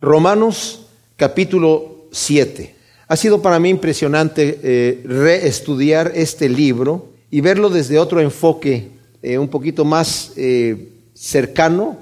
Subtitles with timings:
[0.00, 2.74] Romanos capítulo 7.
[3.06, 8.88] Ha sido para mí impresionante eh, reestudiar este libro y verlo desde otro enfoque,
[9.20, 11.98] eh, un poquito más eh, cercano,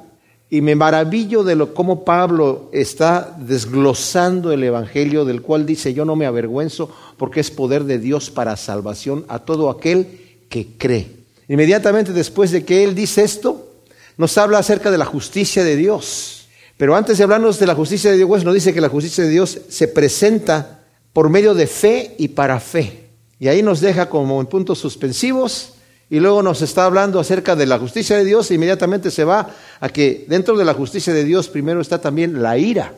[0.49, 6.05] y me maravillo de lo cómo Pablo está desglosando el Evangelio, del cual dice, yo
[6.05, 10.07] no me avergüenzo porque es poder de Dios para salvación a todo aquel
[10.49, 11.09] que cree.
[11.49, 13.73] Inmediatamente después de que él dice esto,
[14.17, 16.38] nos habla acerca de la justicia de Dios.
[16.79, 19.31] Pero antes de hablarnos de la justicia de Dios, nos dice que la justicia de
[19.31, 23.11] Dios se presenta por medio de fe y para fe.
[23.41, 25.75] Y ahí nos deja como en puntos suspensivos
[26.09, 29.51] y luego nos está hablando acerca de la justicia de Dios e inmediatamente se va
[29.81, 32.95] a que dentro de la justicia de Dios primero está también la ira.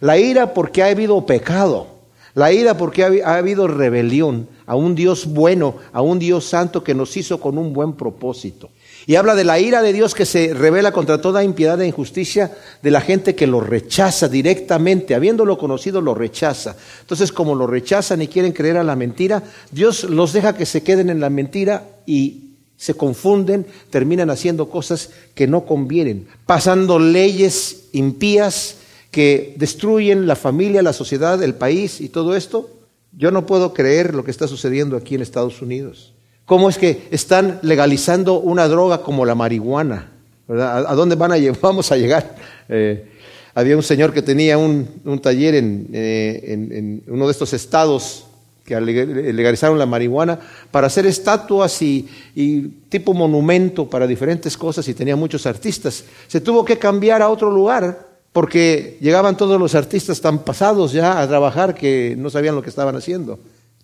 [0.00, 1.86] La ira porque ha habido pecado.
[2.34, 6.94] La ira porque ha, habido rebelión a un Dios bueno, a un Dios santo que
[6.94, 8.70] nos hizo con un buen propósito.
[9.06, 12.56] Y habla de la ira de Dios que se revela contra toda impiedad e injusticia
[12.82, 16.76] de la gente que lo rechaza directamente, habiéndolo conocido lo rechaza.
[17.00, 20.82] Entonces, como lo rechazan y quieren creer a la mentira, Dios los deja que se
[20.82, 27.84] queden en la mentira y se confunden, terminan haciendo cosas que no convienen, pasando leyes
[27.92, 28.76] impías
[29.12, 32.70] que destruyen la familia, la sociedad, el país y todo esto.
[33.16, 36.12] Yo no puedo creer lo que está sucediendo aquí en Estados Unidos.
[36.46, 40.10] ¿Cómo es que están legalizando una droga como la marihuana?
[40.48, 42.34] ¿A, dónde van a vamos a llegar?
[42.68, 43.08] Eh,
[43.54, 48.26] había un señor que tenía un, taller eh, en, uno de estos estados
[48.64, 50.38] que legalizaron la marihuana
[50.70, 56.04] para hacer estatuas y, y, tipo monumento para diferentes cosas y tenía muchos artistas.
[56.28, 61.20] Se tuvo que cambiar a otro lugar porque llegaban todos los artistas tan pasados ya
[61.20, 63.38] a trabajar que no sabían lo que estaban haciendo.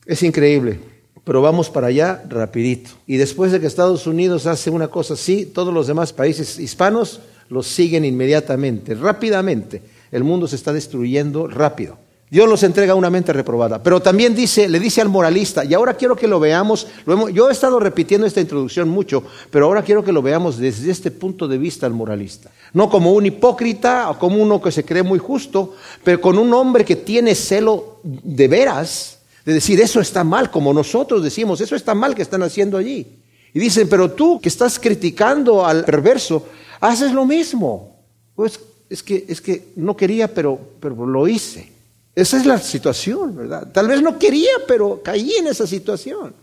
[0.07, 0.79] Es increíble
[1.25, 2.91] pero vamos para allá rapidito.
[3.07, 7.21] Y después de que Estados Unidos hace una cosa así, todos los demás países hispanos
[7.49, 9.83] los siguen inmediatamente, rápidamente.
[10.11, 11.99] El mundo se está destruyendo rápido.
[12.31, 13.83] Dios los entrega a una mente reprobada.
[13.83, 16.87] Pero también dice, le dice al moralista, y ahora quiero que lo veamos,
[17.33, 21.11] yo he estado repitiendo esta introducción mucho, pero ahora quiero que lo veamos desde este
[21.11, 22.51] punto de vista al moralista.
[22.75, 26.53] No como un hipócrita o como uno que se cree muy justo, pero con un
[26.53, 29.18] hombre que tiene celo de veras
[29.49, 33.07] de decir, eso está mal, como nosotros decimos, eso está mal que están haciendo allí.
[33.55, 36.47] Y dicen, pero tú que estás criticando al perverso,
[36.81, 37.97] haces lo mismo.
[38.35, 38.61] Pues
[38.91, 41.73] es que, es que no quería, pero, pero lo hice.
[42.15, 43.69] Esa es la situación, ¿verdad?
[43.73, 46.35] Tal vez no quería, pero caí en esa situación.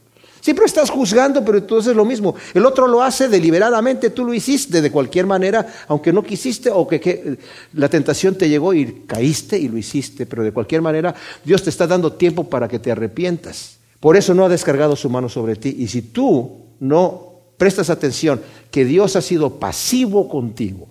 [0.45, 2.35] Siempre estás juzgando, pero entonces es lo mismo.
[2.53, 6.87] El otro lo hace deliberadamente, tú lo hiciste de cualquier manera, aunque no quisiste o
[6.87, 7.39] que,
[7.73, 11.71] la tentación te llegó y caíste y lo hiciste, pero de cualquier manera Dios te
[11.71, 13.79] está dando tiempo para que te arrepientas.
[13.99, 15.77] Por eso no ha descargado su mano sobre ti.
[15.79, 18.39] Y si tú no prestas atención
[18.69, 20.89] que Dios ha sido pasivo contigo,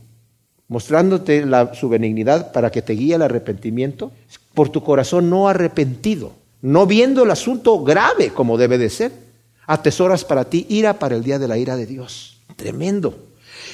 [0.66, 4.10] mostrándote su benignidad para que te guíe al arrepentimiento,
[4.52, 9.23] por tu corazón no arrepentido, no viendo el asunto grave como debe de ser,
[9.66, 12.38] Atesoras para ti ira para el día de la ira de Dios.
[12.56, 13.16] Tremendo.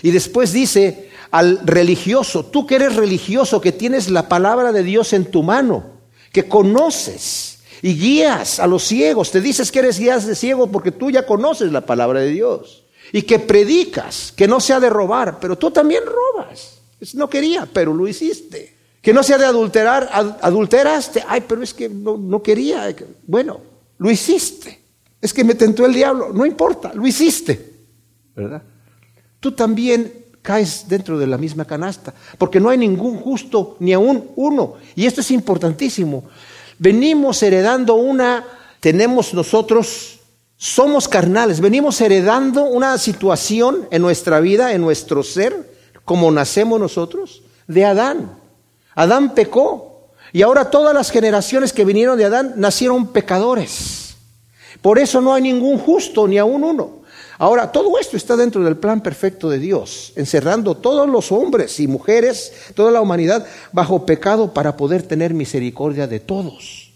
[0.02, 5.12] Y después dice al religioso, tú que eres religioso, que tienes la palabra de Dios
[5.12, 5.84] en tu mano,
[6.32, 10.92] que conoces y guías a los ciegos, te dices que eres guías de ciego porque
[10.92, 12.84] tú ya conoces la palabra de Dios.
[13.12, 16.78] Y que predicas, que no sea de robar, pero tú también robas.
[17.14, 18.76] No quería, pero lo hiciste.
[19.02, 20.08] Que no sea de adulterar,
[20.42, 21.24] adulteraste.
[21.26, 22.94] Ay, pero es que no, no quería.
[23.26, 23.60] Bueno,
[23.98, 24.79] lo hiciste.
[25.20, 26.32] Es que me tentó el diablo.
[26.32, 27.72] No importa, lo hiciste.
[28.34, 28.62] ¿Verdad?
[29.38, 34.30] Tú también caes dentro de la misma canasta, porque no hay ningún justo ni aún
[34.36, 34.74] uno.
[34.94, 36.24] Y esto es importantísimo.
[36.78, 38.44] Venimos heredando una,
[38.80, 40.20] tenemos nosotros,
[40.56, 45.70] somos carnales, venimos heredando una situación en nuestra vida, en nuestro ser,
[46.04, 48.38] como nacemos nosotros, de Adán.
[48.94, 53.99] Adán pecó y ahora todas las generaciones que vinieron de Adán nacieron pecadores.
[54.82, 57.00] Por eso no hay ningún justo ni aún uno.
[57.38, 61.88] Ahora, todo esto está dentro del plan perfecto de Dios, encerrando todos los hombres y
[61.88, 66.90] mujeres, toda la humanidad, bajo pecado para poder tener misericordia de todos.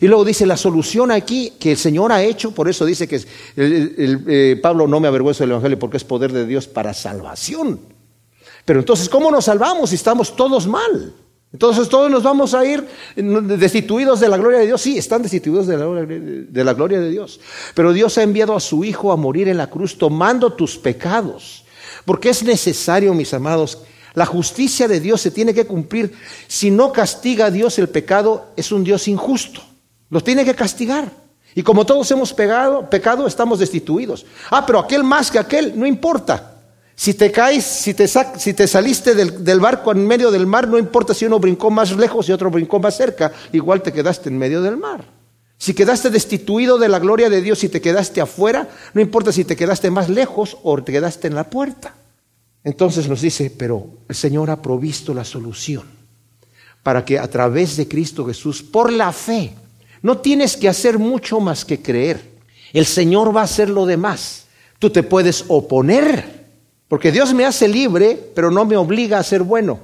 [0.00, 3.20] Y luego dice la solución aquí que el Señor ha hecho, por eso dice que
[3.56, 7.80] eh, Pablo no me avergüenza del Evangelio porque es poder de Dios para salvación.
[8.64, 11.12] Pero entonces, ¿cómo nos salvamos si estamos todos mal?
[11.52, 14.80] Entonces todos nos vamos a ir destituidos de la gloria de Dios.
[14.80, 15.76] Sí, están destituidos de
[16.64, 17.40] la, gloria de Dios.
[17.74, 21.64] Pero Dios ha enviado a su Hijo a morir en la cruz tomando tus pecados.
[22.06, 23.78] Porque es necesario, mis amados,
[24.14, 26.14] la justicia de Dios se tiene que cumplir.
[26.48, 29.60] Si no castiga a Dios el pecado, es un Dios injusto.
[30.08, 31.10] Lo tiene que castigar.
[31.54, 34.24] Y como todos hemos pecado, estamos destituidos.
[34.50, 36.51] Ah, pero aquel más que aquel, no importa.
[36.94, 41.14] Si te caes, si te, saliste del, del, barco en medio del mar, no importa
[41.14, 44.60] si uno brincó más lejos y otro brincó más cerca, igual te quedaste en medio
[44.62, 45.04] del mar.
[45.58, 49.44] Si quedaste destituido de la gloria de Dios y te quedaste afuera, no importa si
[49.44, 51.94] te quedaste más lejos o te quedaste en la puerta.
[52.64, 55.84] Entonces nos dice, pero el Señor ha provisto la solución
[56.82, 59.54] para que a través de Cristo Jesús, por la fe,
[60.02, 62.20] no tienes que hacer mucho más que creer.
[62.72, 64.46] El Señor va a hacer lo demás.
[64.78, 66.41] Tú te puedes oponer,
[66.92, 69.80] porque Dios me hace libre, pero no me obliga a ser bueno.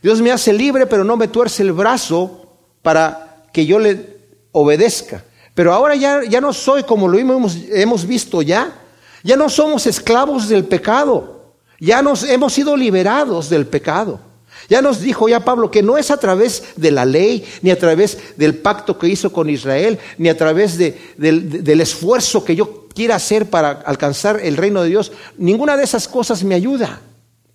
[0.00, 2.46] Dios me hace libre, pero no me tuerce el brazo
[2.82, 4.06] para que yo le
[4.52, 5.24] obedezca.
[5.54, 8.80] Pero ahora ya, ya no soy como lo hemos, hemos visto ya.
[9.24, 11.56] Ya no somos esclavos del pecado.
[11.80, 14.20] Ya nos hemos sido liberados del pecado.
[14.68, 17.78] Ya nos dijo ya Pablo que no es a través de la ley, ni a
[17.78, 23.16] través del pacto que hizo con Israel, ni a través del esfuerzo que yo quiera
[23.16, 25.12] hacer para alcanzar el reino de Dios.
[25.38, 27.00] Ninguna de esas cosas me ayuda.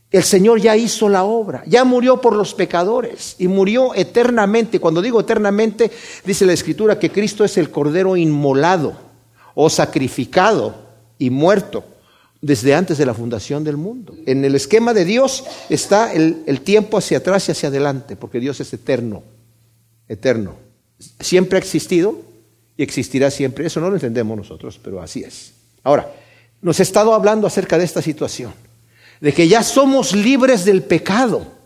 [0.10, 4.80] El Señor ya hizo la obra, ya murió por los pecadores y murió eternamente.
[4.80, 5.92] Cuando digo eternamente,
[6.24, 8.96] dice la Escritura que Cristo es el Cordero inmolado
[9.54, 10.76] o sacrificado
[11.18, 11.84] y muerto
[12.42, 14.16] desde antes de la fundación del mundo.
[14.26, 18.60] En el esquema de Dios está el, tiempo hacia atrás y hacia adelante, porque Dios
[18.60, 19.24] es eterno,
[20.08, 20.56] eterno.
[21.20, 22.22] Siempre ha existido
[22.78, 23.66] y existirá siempre.
[23.66, 25.54] Eso no lo entendemos nosotros, pero así es.
[25.84, 26.14] Ahora,
[26.62, 28.54] nos he estado hablando acerca de esta situación,
[29.20, 31.58] de que ya somos libres del pecado.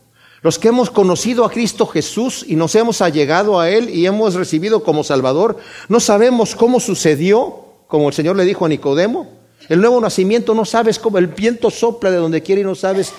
[0.41, 4.33] Los que hemos conocido a Cristo Jesús y nos hemos allegado a Él y hemos
[4.33, 9.79] recibido como Salvador, no sabemos cómo sucedió, como el Señor le dijo a Nicodemo, el
[9.79, 13.13] nuevo nacimiento no sabes cómo el viento sopla de donde quiere y no sabes,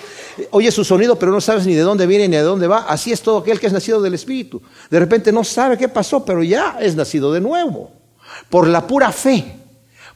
[0.51, 2.85] oye su sonido, pero no sabes ni de dónde viene ni de dónde va.
[2.87, 4.61] Así es todo aquel que es nacido del Espíritu.
[4.89, 7.91] De repente no sabe qué pasó, pero ya es nacido de nuevo.
[8.49, 9.55] Por la pura fe,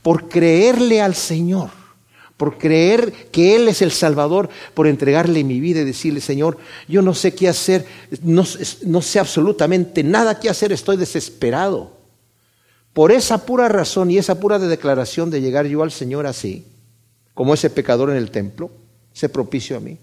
[0.01, 1.69] por creerle al Señor,
[2.35, 6.57] por creer que Él es el Salvador, por entregarle mi vida y decirle, Señor,
[6.87, 7.85] yo no sé qué hacer,
[8.21, 8.43] no,
[8.85, 11.96] no sé absolutamente nada qué hacer, estoy desesperado.
[12.97, 16.65] Por esa pura razón y esa pura declaración de llegar yo al Señor así,
[17.35, 18.71] como ese pecador en el templo,
[19.13, 19.99] ese propicio a mí,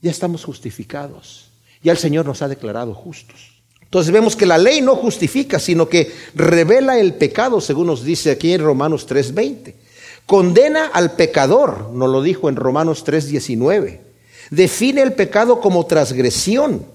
[0.00, 1.50] ya estamos justificados.
[1.82, 3.60] Ya el Señor nos ha declarado justos.
[3.82, 8.30] Entonces vemos que la ley no justifica, sino que revela el pecado, según nos dice
[8.30, 9.74] aquí en Romanos 3:20.
[10.24, 14.00] Condena al pecador, nos lo dijo en Romanos 3:19.
[14.50, 16.86] Define el pecado como transgresión,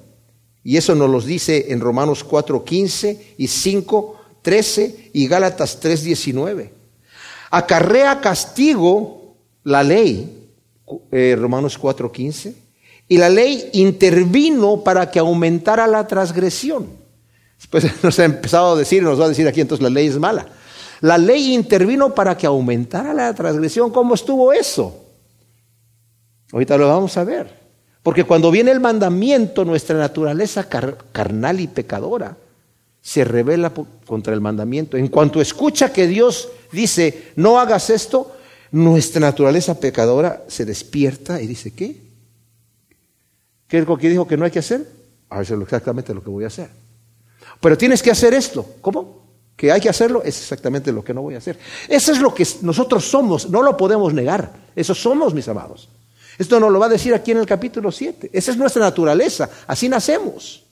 [0.63, 6.69] y eso nos lo dice en Romanos 4:15 y 5 13 y Gálatas 3:19.
[7.50, 10.51] Acarrea castigo la ley,
[11.12, 12.53] eh, Romanos 4:15,
[13.07, 16.88] y la ley intervino para que aumentara la transgresión.
[17.57, 20.19] Después nos ha empezado a decir, nos va a decir aquí entonces la ley es
[20.19, 20.45] mala.
[21.01, 23.89] La ley intervino para que aumentara la transgresión.
[23.92, 25.06] ¿Cómo estuvo eso?
[26.51, 27.65] Ahorita lo vamos a ver.
[28.03, 32.38] Porque cuando viene el mandamiento, nuestra naturaleza carnal y pecadora
[33.06, 33.72] se revela
[34.07, 34.98] contra el mandamiento.
[34.98, 38.36] En cuanto escucha que Dios dice, no hagas esto,
[38.72, 42.02] nuestra naturaleza pecadora se despierta y dice, ¿qué?
[43.68, 44.90] ¿Qué es lo que dijo que no hay que hacer?
[45.30, 46.68] A ver, es exactamente lo que voy a hacer.
[47.62, 48.66] Pero tienes que hacer esto.
[48.81, 49.24] ¿Cómo?
[49.56, 51.60] Que hay que hacerlo es exactamente lo que no voy a hacer.
[51.88, 54.52] Eso es lo que nosotros somos, no lo podemos negar.
[54.75, 55.90] Eso somos, mis amados.
[56.40, 58.31] Esto nos lo va a decir aquí en el capítulo 7.
[58.34, 60.64] Esa es nuestra naturaleza, así nacemos.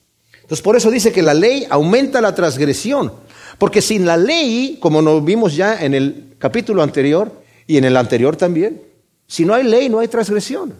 [0.44, 3.10] Entonces por eso dice que la ley aumenta la transgresión.
[3.56, 7.32] Porque sin la ley, como nos vimos ya en el capítulo anterior
[7.66, 8.82] y en el anterior también,
[9.26, 10.74] si no hay ley no hay transgresión.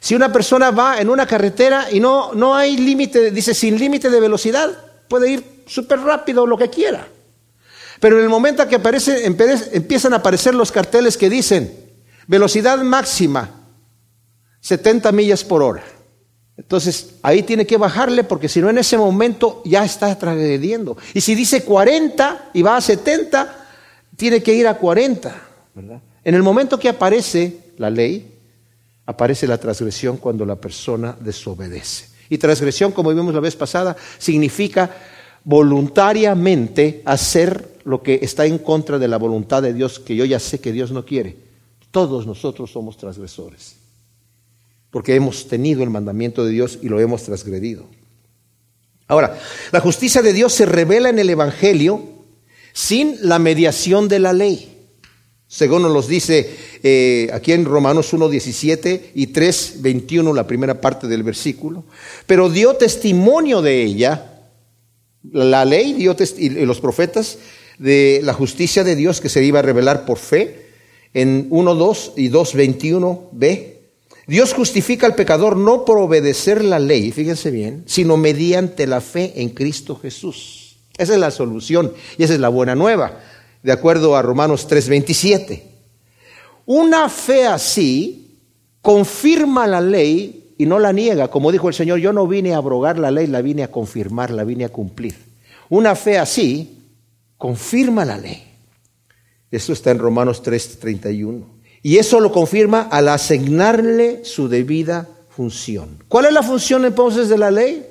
[0.00, 4.10] Si una persona va en una carretera y no, no hay límite, dice sin límite
[4.10, 4.76] de velocidad,
[5.08, 7.06] puede ir súper rápido lo que quiera.
[8.00, 11.72] Pero en el momento que aparece, empiezan a aparecer los carteles que dicen
[12.26, 13.50] velocidad máxima
[14.60, 15.84] 70 millas por hora.
[16.58, 20.96] Entonces, ahí tiene que bajarle porque si no en ese momento ya está transgrediendo.
[21.12, 23.66] Y si dice 40 y va a 70,
[24.16, 25.42] tiene que ir a 40.
[26.24, 28.32] En el momento que aparece la ley,
[29.04, 32.08] aparece la transgresión cuando la persona desobedece.
[32.30, 34.90] Y transgresión, como vimos la vez pasada, significa
[35.44, 40.40] voluntariamente hacer lo que está en contra de la voluntad de Dios, que yo ya
[40.40, 41.36] sé que Dios no quiere.
[41.92, 43.85] Todos nosotros somos transgresores
[44.96, 47.84] porque hemos tenido el mandamiento de Dios y lo hemos transgredido.
[49.08, 49.38] Ahora,
[49.70, 52.02] la justicia de Dios se revela en el Evangelio
[52.72, 54.74] sin la mediación de la ley,
[55.48, 56.48] según nos los dice
[56.82, 61.84] eh, aquí en Romanos 1, 17 y 3, 21, la primera parte del versículo,
[62.26, 64.48] pero dio testimonio de ella,
[65.30, 67.36] la ley dio y los profetas,
[67.78, 70.68] de la justicia de Dios que se iba a revelar por fe,
[71.12, 73.75] en 1, 2 y 2, 21b,
[74.26, 79.34] Dios justifica al pecador no por obedecer la ley, fíjense bien, sino mediante la fe
[79.36, 80.78] en Cristo Jesús.
[80.98, 83.20] Esa es la solución y esa es la buena nueva,
[83.62, 85.62] de acuerdo a Romanos 3:27.
[86.66, 88.40] Una fe así
[88.82, 91.28] confirma la ley y no la niega.
[91.28, 94.30] Como dijo el Señor, yo no vine a abrogar la ley, la vine a confirmar,
[94.30, 95.14] la vine a cumplir.
[95.68, 96.82] Una fe así
[97.36, 98.42] confirma la ley.
[99.50, 101.55] Esto está en Romanos 3:31.
[101.86, 106.02] Y eso lo confirma al asignarle su debida función.
[106.08, 107.86] ¿Cuál es la función entonces de la ley?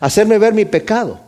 [0.00, 1.20] Hacerme ver mi pecado.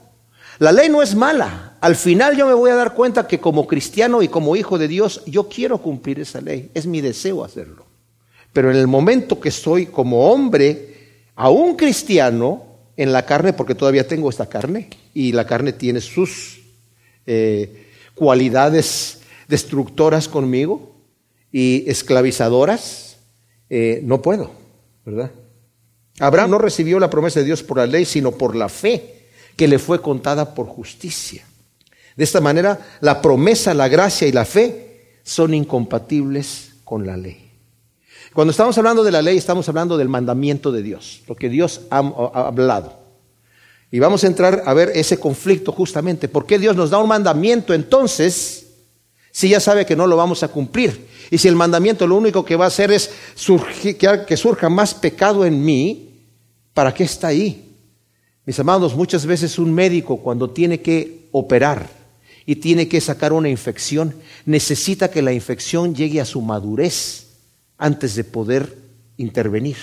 [0.59, 1.77] La ley no es mala.
[1.79, 4.89] Al final yo me voy a dar cuenta que como cristiano y como hijo de
[4.89, 6.71] Dios, yo quiero cumplir esa ley.
[6.73, 7.85] Es mi deseo hacerlo.
[8.51, 10.95] Pero en el momento que soy como hombre,
[11.35, 12.63] aún cristiano,
[12.97, 16.63] en la carne, porque todavía tengo esta carne, y la carne tiene sus
[17.27, 20.96] eh, cualidades destructoras conmigo
[21.53, 23.17] y esclavizadoras,
[23.69, 24.51] eh, no puedo,
[25.05, 25.31] ¿verdad?
[26.19, 29.69] Abraham no recibió la promesa de Dios por la ley, sino por la fe que
[29.69, 31.45] le fue contada por justicia.
[32.17, 37.51] De esta manera, la promesa, la gracia y la fe son incompatibles con la ley.
[38.33, 41.83] Cuando estamos hablando de la ley, estamos hablando del mandamiento de Dios, lo que Dios
[41.91, 42.99] ha, ha hablado.
[43.91, 46.29] Y vamos a entrar a ver ese conflicto justamente.
[46.29, 48.66] ¿Por qué Dios nos da un mandamiento entonces
[49.37, 51.09] si ya sabe que no lo vamos a cumplir?
[51.31, 55.45] Y si el mandamiento lo único que va a hacer es que surja más pecado
[55.45, 56.09] en mí,
[56.73, 57.71] ¿para qué está ahí?
[58.47, 61.87] Mis amados, muchas veces un médico cuando tiene que operar
[62.47, 64.15] y tiene que sacar una infección,
[64.47, 67.27] necesita que la infección llegue a su madurez
[67.77, 68.75] antes de poder
[69.19, 69.77] intervenir.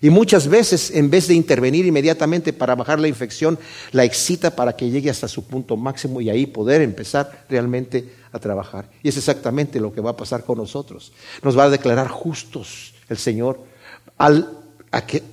[0.00, 3.58] Y muchas veces, en vez de intervenir inmediatamente para bajar la infección,
[3.92, 8.38] la excita para que llegue hasta su punto máximo y ahí poder empezar realmente a
[8.38, 8.88] trabajar.
[9.02, 11.12] Y es exactamente lo que va a pasar con nosotros.
[11.42, 13.60] Nos va a declarar justos el Señor
[14.18, 14.48] al,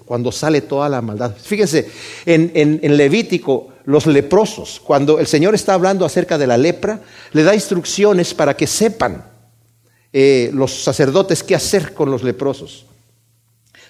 [0.06, 1.36] cuando sale toda la maldad.
[1.36, 1.90] Fíjense,
[2.26, 7.02] en, Levítico, los leprosos, cuando el Señor está hablando acerca de la lepra,
[7.34, 9.26] le da instrucciones para que sepan
[10.14, 12.86] eh, los sacerdotes qué hacer con los leprosos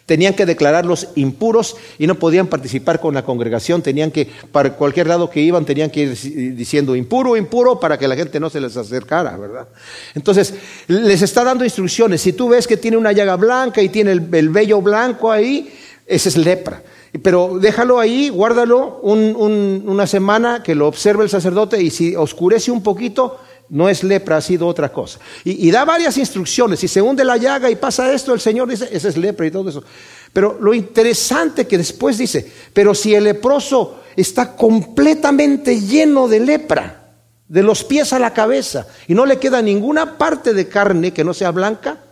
[0.08, 5.08] tenían que declararlos impuros y no podían participar con la congregación, tenían que, para cualquier
[5.08, 8.62] lado que iban, tenían que ir diciendo impuro, impuro, para que la gente no se
[8.62, 9.68] les acercara, ¿verdad?
[10.16, 10.54] Entonces,
[10.88, 12.22] les está dando instrucciones.
[12.22, 15.74] Si tú ves que tiene una llaga blanca y tiene el, vello blanco ahí,
[16.08, 16.82] esa es lepra.
[17.22, 22.82] Pero déjalo ahí, guárdalo una semana, que lo observe el sacerdote y si oscurece un
[22.82, 25.20] poquito, no es lepra, ha sido otra cosa.
[25.44, 26.80] Y, da varias instrucciones.
[26.80, 29.52] Si se hunde la llaga y pasa esto, el Señor dice, esa es lepra y
[29.52, 29.84] todo eso.
[30.32, 37.04] Pero lo interesante que después dice, pero si el leproso está completamente lleno de lepra,
[37.48, 41.24] de los pies a la cabeza, y no le queda ninguna parte de carne que
[41.24, 42.04] no sea blanca,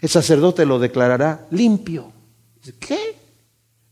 [0.00, 2.12] el sacerdote lo declarará limpio.
[2.78, 3.16] ¿Qué?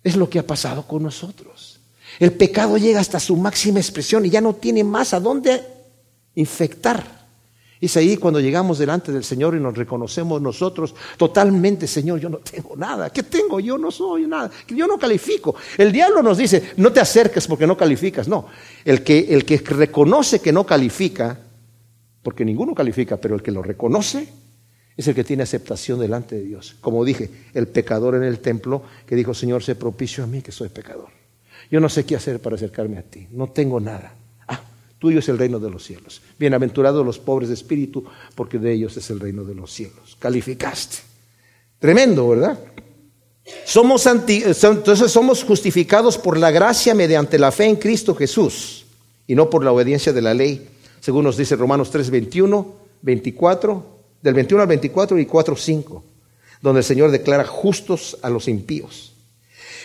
[0.02, 1.80] Es lo que ha pasado con nosotros.
[2.20, 5.73] El pecado llega hasta su máxima expresión y ya no tiene más a dónde
[6.34, 7.24] infectar.
[7.80, 12.38] Es ahí cuando llegamos delante del Señor y nos reconocemos nosotros totalmente, Señor, yo no
[12.38, 13.10] tengo nada.
[13.10, 13.60] ¿Qué tengo?
[13.60, 14.50] Yo no soy nada.
[14.68, 15.54] Yo no califico.
[15.76, 18.26] El diablo nos dice, no te acerques porque no calificas.
[18.26, 18.46] No,
[18.84, 21.38] el que, el que reconoce que no califica,
[22.22, 24.28] porque ninguno califica, pero el que lo reconoce
[24.96, 26.76] es el que tiene aceptación delante de Dios.
[26.80, 30.52] Como dije, el pecador en el templo que dijo, Señor, sé propicio a mí que
[30.52, 31.08] soy pecador.
[31.70, 33.26] Yo no sé qué hacer para acercarme a ti.
[33.30, 34.14] No tengo nada.
[35.04, 36.22] Tuyo es el reino de los cielos.
[36.38, 40.16] Bienaventurados los pobres de espíritu, porque de ellos es el reino de los cielos.
[40.18, 40.96] Calificaste.
[41.78, 42.58] Tremendo, ¿verdad?
[43.66, 48.86] Somos entonces somos justificados por la gracia mediante la fe en Cristo Jesús
[49.26, 50.70] y no por la obediencia de la ley,
[51.00, 53.86] según nos dice Romanos 3, 21, 24,
[54.22, 56.04] del 21 al 24 y 4, 5,
[56.62, 59.13] donde el Señor declara justos a los impíos.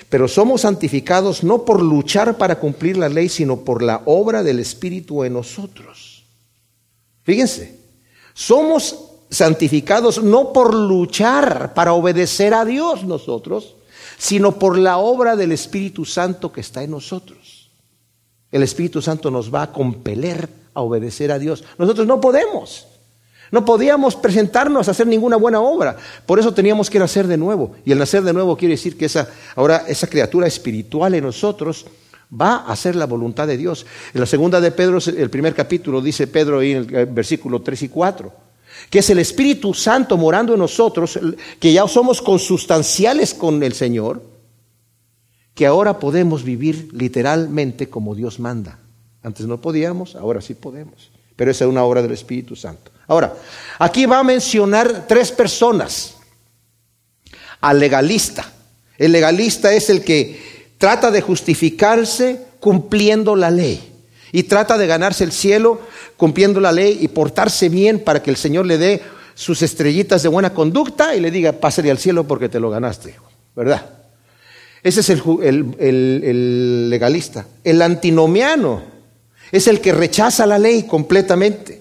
[0.10, 4.60] Pero somos santificados no por luchar para cumplir la ley, sino por la obra del
[4.60, 6.26] Espíritu en nosotros.
[7.24, 7.80] Fíjense,
[8.34, 8.98] somos
[9.30, 13.76] santificados no por luchar para obedecer a Dios nosotros,
[14.18, 17.70] sino por la obra del Espíritu Santo que está en nosotros.
[18.52, 21.64] El Espíritu Santo nos va a compeler a obedecer a Dios.
[21.78, 22.88] Nosotros no podemos.
[23.52, 25.98] No podíamos presentarnos a hacer ninguna buena obra.
[26.26, 27.76] Por eso teníamos que nacer de nuevo.
[27.86, 31.86] Y el nacer de nuevo quiere decir que esa, ahora esa criatura espiritual en nosotros
[32.30, 33.86] va a hacer la voluntad de Dios.
[34.14, 37.84] En la segunda de Pedro, el primer capítulo, dice Pedro ahí en el versículo 3
[37.84, 38.32] y 4,
[38.90, 41.20] que es el Espíritu Santo morando en nosotros,
[41.60, 44.22] que ya somos consustanciales con el Señor,
[45.56, 48.80] que ahora podemos vivir literalmente como Dios manda.
[49.24, 51.12] Antes no podíamos, ahora sí podemos.
[51.36, 52.92] Pero esa es una obra del Espíritu Santo.
[53.10, 53.34] Ahora,
[53.78, 56.16] aquí va a mencionar tres personas.
[57.62, 58.50] al legalista.
[58.98, 63.82] El legalista es el que trata de justificarse cumpliendo la ley
[64.32, 65.82] y trata de ganarse el cielo
[66.16, 69.02] cumpliendo la ley y portarse bien para que el Señor le dé
[69.36, 73.16] sus estrellitas de buena conducta y le diga, pásale al cielo porque te lo ganaste,
[73.56, 73.90] ¿verdad?
[74.84, 77.46] Ese es el, legalista.
[77.64, 78.82] El antinomiano
[79.52, 81.79] es el que rechaza la ley completamente.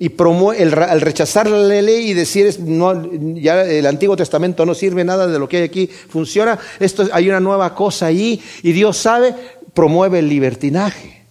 [0.00, 4.74] Y promueve, el, al rechazar la ley y decir, no, ya el Antiguo Testamento no
[4.74, 8.72] sirve nada de lo que hay aquí, funciona, esto, hay una nueva cosa ahí y
[8.72, 9.32] Dios sabe,
[9.74, 11.24] promueve el libertinaje.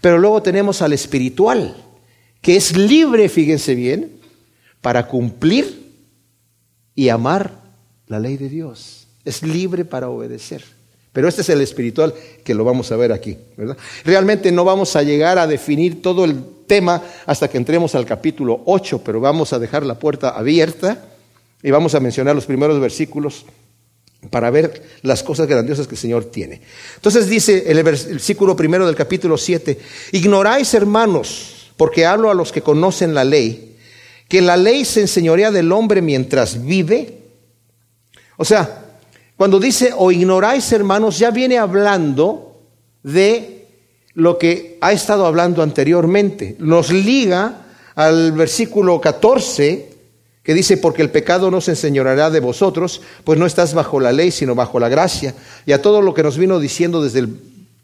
[0.00, 1.76] Pero luego tenemos al espiritual,
[2.40, 4.10] que es libre, fíjense bien,
[4.80, 5.92] para cumplir
[6.96, 7.52] y amar
[8.08, 10.62] la ley de Dios es libre para obedecer.
[11.12, 12.12] Pero este es el espiritual
[12.42, 13.76] que lo vamos a ver aquí, ¿verdad?
[14.04, 18.62] Realmente no vamos a llegar a definir todo el tema hasta que entremos al capítulo
[18.66, 21.04] 8, pero vamos a dejar la puerta abierta
[21.62, 23.44] y vamos a mencionar los primeros versículos
[24.30, 26.60] para ver las cosas grandiosas que el Señor tiene.
[26.96, 29.78] Entonces dice el versículo primero del capítulo 7,
[30.12, 33.76] ignoráis hermanos, porque hablo a los que conocen la ley,
[34.28, 37.18] que la ley se enseñorea del hombre mientras vive.
[38.36, 38.98] O sea,
[39.36, 42.62] cuando dice o ignoráis hermanos, ya viene hablando
[43.02, 43.63] de
[44.14, 46.56] lo que ha estado hablando anteriormente.
[46.58, 49.94] Nos liga al versículo 14
[50.44, 54.12] que dice, porque el pecado no se enseñoreará de vosotros, pues no estás bajo la
[54.12, 55.34] ley, sino bajo la gracia.
[55.64, 57.30] Y a todo lo que nos vino diciendo desde el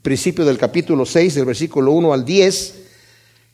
[0.02, 2.75] principio del capítulo 6, del versículo 1 al 10,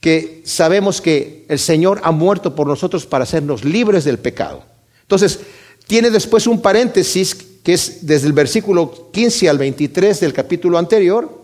[0.01, 4.65] que sabemos que el Señor ha muerto por nosotros para hacernos libres del pecado.
[5.03, 5.39] Entonces,
[5.87, 11.36] tiene después un paréntesis que es desde el versículo 15 al 23 del capítulo anterior,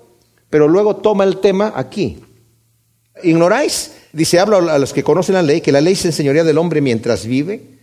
[0.52, 2.18] pero luego toma el tema aquí.
[3.22, 3.92] ¿Ignoráis?
[4.12, 6.82] Dice, habla a los que conocen la ley, que la ley se enseñoría del hombre
[6.82, 7.78] mientras vive,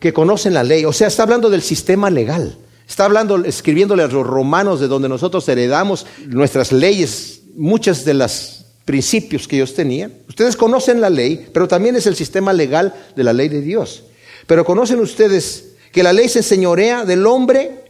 [0.00, 0.84] que conocen la ley.
[0.84, 2.58] O sea, está hablando del sistema legal.
[2.88, 8.66] Está hablando, escribiéndole a los romanos de donde nosotros heredamos nuestras leyes, muchas de los
[8.84, 10.12] principios que ellos tenían.
[10.28, 14.02] Ustedes conocen la ley, pero también es el sistema legal de la ley de Dios.
[14.48, 17.84] Pero conocen ustedes que la ley se señorea del hombre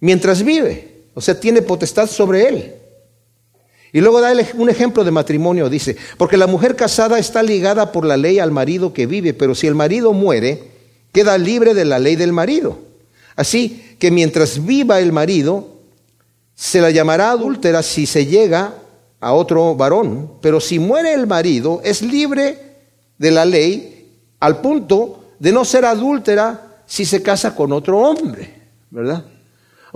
[0.00, 2.75] mientras vive, o sea, tiene potestad sobre él.
[3.96, 8.04] Y luego da un ejemplo de matrimonio, dice, porque la mujer casada está ligada por
[8.04, 10.64] la ley al marido que vive, pero si el marido muere,
[11.12, 12.78] queda libre de la ley del marido.
[13.36, 15.78] Así que mientras viva el marido,
[16.54, 18.74] se la llamará adúltera si se llega
[19.18, 22.58] a otro varón, pero si muere el marido, es libre
[23.16, 28.60] de la ley al punto de no ser adúltera si se casa con otro hombre,
[28.90, 29.24] ¿verdad?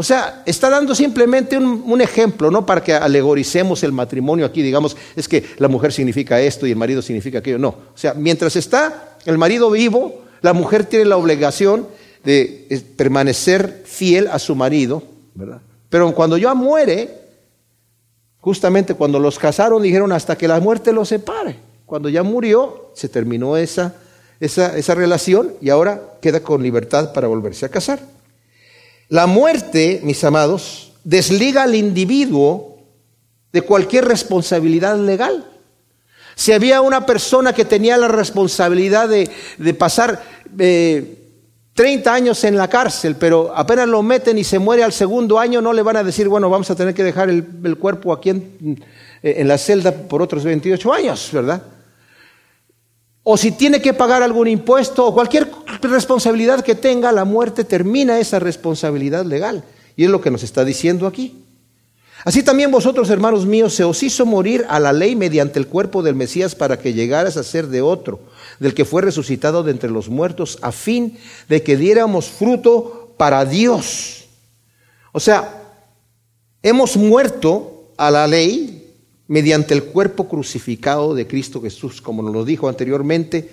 [0.01, 4.97] O sea, está dando simplemente un, ejemplo, no para que alegoricemos el matrimonio aquí, digamos,
[5.15, 7.69] es que la mujer significa esto y el marido significa aquello, no.
[7.69, 11.87] O sea, mientras está el marido vivo, la mujer tiene la obligación
[12.25, 15.03] de eh, permanecer fiel a su marido,
[15.35, 15.61] ¿verdad?
[15.91, 17.11] Pero cuando ya muere,
[18.39, 21.57] justamente cuando los casaron dijeron hasta que la muerte los separe.
[21.85, 23.95] Cuando ya murió, se terminó esa
[24.41, 28.01] esa, relación y ahora queda con libertad para volverse a casar.
[29.11, 32.79] La muerte, mis amados, desliga al individuo
[33.53, 35.45] de cualquier responsabilidad legal.
[36.37, 40.23] Si había una persona que tenía la responsabilidad de, pasar
[40.55, 45.41] 30 eh, años en la cárcel, pero apenas lo meten y se muere al segundo
[45.41, 48.31] año, no le van a decir, bueno, vamos a tener que dejar el, cuerpo aquí
[48.31, 51.61] en la celda por otros 28 años, ¿verdad?
[53.33, 55.49] O si tiene que pagar algún impuesto o cualquier
[55.83, 59.63] responsabilidad que tenga, la muerte termina esa responsabilidad legal.
[59.95, 61.45] Y es lo que nos está diciendo aquí.
[62.25, 66.03] Así también vosotros, hermanos míos, se os hizo morir a la ley mediante el cuerpo
[66.03, 68.19] del Mesías para que llegaras a ser de otro,
[68.59, 71.17] del que fue resucitado de entre los muertos, a fin
[71.49, 74.25] de que diéramos fruto para Dios.
[75.13, 75.63] O sea,
[76.65, 78.80] hemos muerto a la ley
[79.31, 83.49] mediante el cuerpo crucificado de Cristo Jesús, como nos lo dijo anteriormente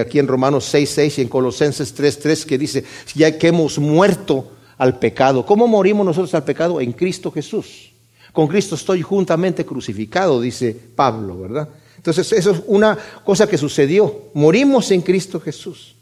[0.00, 3.78] aquí en Romanos 6, 6 y en Colosenses 3, 3, que dice, ya que hemos
[3.78, 5.44] muerto al pecado.
[5.44, 6.80] ¿Cómo morimos nosotros al pecado?
[6.80, 7.92] En Cristo Jesús.
[8.32, 11.68] Con Cristo estoy juntamente crucificado, dice Pablo, ¿verdad?
[11.98, 14.30] Entonces, eso es una cosa que sucedió.
[14.32, 15.96] Morimos en Cristo Jesús.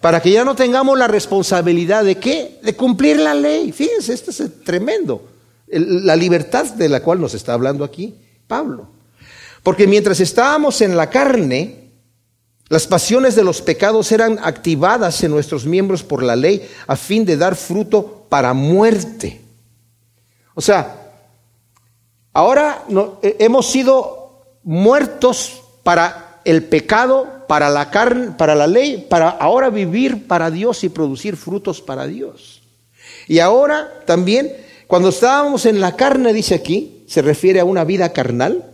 [0.00, 2.58] Para que ya no tengamos la responsabilidad de qué?
[2.64, 3.70] De cumplir la ley.
[3.70, 5.22] Fíjense, esto es tremendo.
[5.68, 8.16] La libertad de la cual nos está hablando aquí.
[8.46, 8.88] Pablo.
[9.62, 11.90] Porque mientras estábamos en la carne,
[12.68, 17.24] las pasiones de los pecados eran activadas en nuestros miembros por la ley a fin
[17.24, 19.40] de dar fruto para muerte.
[20.54, 21.12] O sea,
[22.32, 22.84] ahora
[23.22, 24.24] hemos sido
[24.62, 30.84] muertos para el pecado, para la carne, para la ley, para ahora vivir para Dios
[30.84, 32.62] y producir frutos para Dios.
[33.26, 34.54] Y ahora también,
[34.86, 38.70] cuando estábamos en la carne, dice aquí, se refiere a una vida carnal.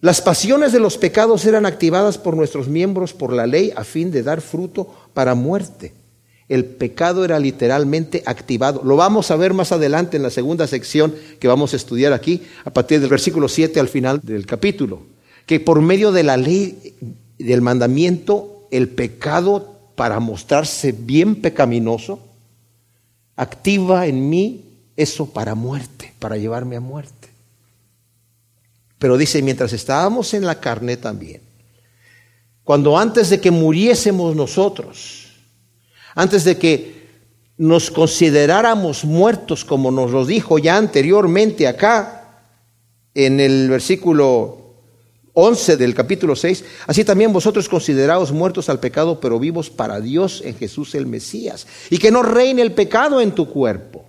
[0.00, 4.10] Las pasiones de los pecados eran activadas por nuestros miembros por la ley a fin
[4.10, 5.92] de dar fruto para muerte.
[6.48, 8.80] El pecado era literalmente activado.
[8.84, 12.42] Lo vamos a ver más adelante en la segunda sección que vamos a estudiar aquí,
[12.64, 15.02] a partir del versículo 7 al final del capítulo.
[15.46, 16.94] Que por medio de la ley,
[17.38, 22.27] del mandamiento, el pecado, para mostrarse bien pecaminoso,
[23.38, 24.64] activa en mí
[24.96, 27.28] eso para muerte, para llevarme a muerte.
[28.98, 31.40] Pero dice, mientras estábamos en la carne también,
[32.64, 35.28] cuando antes de que muriésemos nosotros,
[36.16, 37.06] antes de que
[37.56, 42.42] nos consideráramos muertos, como nos lo dijo ya anteriormente acá,
[43.14, 44.57] en el versículo
[45.40, 50.42] 11 del capítulo 6, así también vosotros consideraos muertos al pecado, pero vivos para Dios
[50.44, 54.04] en Jesús el Mesías, y que no reine el pecado en tu cuerpo,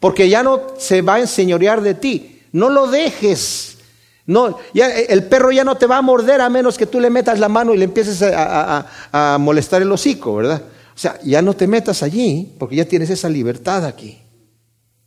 [0.00, 3.78] porque ya no se va a enseñorear de ti, no lo dejes.
[4.26, 7.10] No, ya, el perro ya no te va a morder a menos que tú le
[7.10, 10.62] metas la mano y le empieces a, a molestar el hocico, ¿verdad?
[10.96, 14.23] O sea, ya no te metas allí, porque ya tienes esa libertad aquí.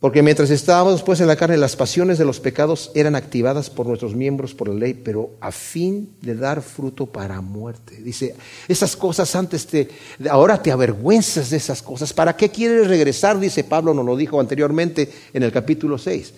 [0.00, 3.86] Porque mientras estábamos después en la carne, las pasiones de los pecados eran activadas por
[3.86, 7.96] nuestros miembros por la ley, pero a fin de dar fruto para muerte.
[8.00, 8.36] Dice,
[8.68, 9.88] esas cosas antes te,
[10.30, 12.12] ahora te avergüenzas de esas cosas.
[12.12, 13.40] ¿Para qué quieres regresar?
[13.40, 16.32] Dice Pablo, nos lo dijo anteriormente en el capítulo 6.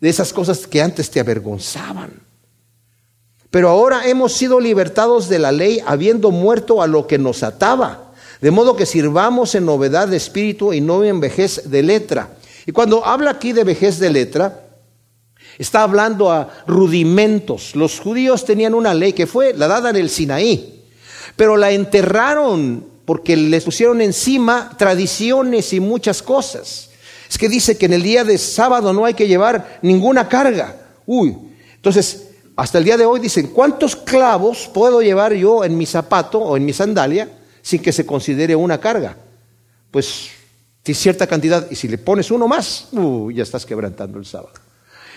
[0.00, 2.10] De esas cosas que antes te avergonzaban.
[3.50, 8.02] Pero ahora hemos sido libertados de la ley habiendo muerto a lo que nos ataba
[8.40, 12.35] de modo que sirvamos en novedad de espíritu y no en vejez de letra.
[12.66, 14.68] Y cuando habla aquí de vejez de letra,
[15.56, 17.76] está hablando a rudimentos.
[17.76, 20.84] Los judíos tenían una ley que fue la dada en el Sinaí,
[21.36, 26.90] pero la enterraron porque les pusieron encima tradiciones y muchas cosas.
[27.30, 30.76] Es que dice que en el día de sábado no hay que llevar ninguna carga.
[31.06, 31.36] Uy,
[31.76, 32.24] entonces
[32.56, 36.56] hasta el día de hoy dicen, ¿cuántos clavos puedo llevar yo en mi zapato o
[36.56, 37.28] en mi sandalia?
[37.66, 39.16] sin que se considere una carga.
[39.90, 40.28] Pues
[40.94, 44.52] cierta cantidad, y si le pones uno más, uh, ya estás quebrantando el sábado.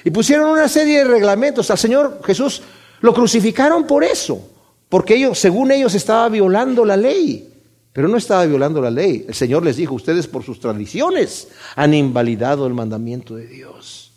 [0.03, 1.69] Y pusieron una serie de reglamentos.
[1.71, 2.61] Al Señor Jesús
[3.01, 4.49] lo crucificaron por eso,
[4.87, 7.53] porque ellos, según ellos, estaba violando la ley.
[7.91, 9.25] Pero no estaba violando la ley.
[9.27, 14.11] El Señor les dijo, ustedes por sus tradiciones han invalidado el mandamiento de Dios.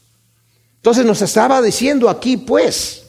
[0.77, 3.07] Entonces nos estaba diciendo aquí, pues,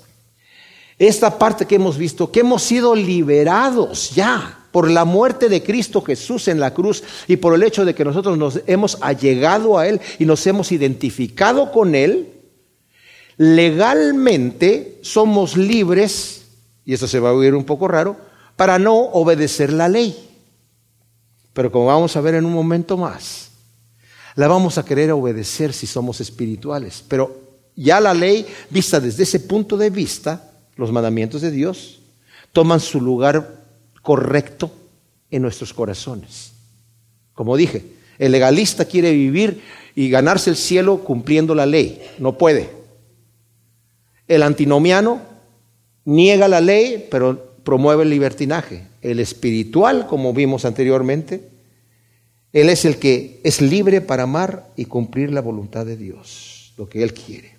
[0.97, 6.01] esta parte que hemos visto, que hemos sido liberados ya por la muerte de Cristo
[6.01, 9.87] Jesús en la cruz y por el hecho de que nosotros nos hemos allegado a
[9.87, 12.33] Él y nos hemos identificado con Él,
[13.37, 16.45] legalmente somos libres,
[16.85, 18.17] y eso se va a oír un poco raro,
[18.55, 20.31] para no obedecer la ley.
[21.53, 23.51] Pero como vamos a ver en un momento más,
[24.33, 27.03] la vamos a querer obedecer si somos espirituales.
[27.07, 27.41] Pero
[27.75, 31.99] ya la ley, vista desde ese punto de vista, los mandamientos de Dios,
[32.51, 33.62] toman su lugar
[34.03, 34.71] correcto
[35.31, 36.51] en nuestros corazones.
[37.33, 37.83] Como dije,
[38.19, 39.63] el legalista quiere vivir
[39.95, 42.03] y ganarse el cielo cumpliendo la ley.
[42.19, 42.69] No puede.
[44.27, 45.21] El antinomiano
[46.05, 48.87] niega la ley, pero promueve el libertinaje.
[49.01, 51.49] El espiritual, como vimos anteriormente,
[52.51, 56.87] él es el que es libre para amar y cumplir la voluntad de Dios, lo
[56.87, 57.55] que él quiere.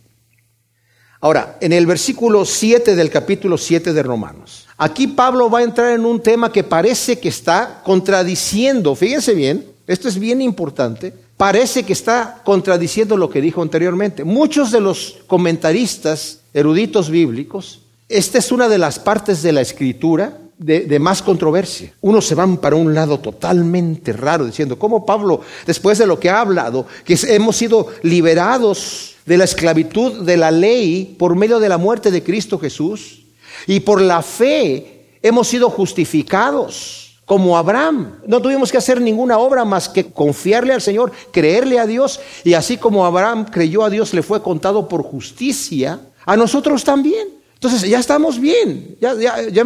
[1.20, 5.92] Ahora, en el versículo 7 del capítulo 7 de Romanos, Aquí Pablo va a entrar
[5.92, 11.84] en un tema que parece que está contradiciendo, fíjense bien, esto es bien importante, parece
[11.84, 14.24] que está contradiciendo lo que dijo anteriormente.
[14.24, 20.38] Muchos de los comentaristas eruditos bíblicos, esta es una de las partes de la escritura
[20.58, 21.92] de, más controversia.
[22.00, 26.30] Unos se van para un lado totalmente raro, diciendo, ¿cómo Pablo, después de lo que
[26.30, 31.68] ha hablado, que hemos sido liberados de la esclavitud de la ley por medio de
[31.68, 33.23] la muerte de Cristo Jesús,
[33.66, 38.20] y por la fe hemos sido justificados como Abraham.
[38.26, 42.20] No tuvimos que hacer ninguna obra más que confiarle al Señor, creerle a Dios.
[42.44, 47.28] Y así como Abraham creyó a Dios, le fue contado por justicia, a nosotros también.
[47.54, 49.14] Entonces ya estamos bien, ya,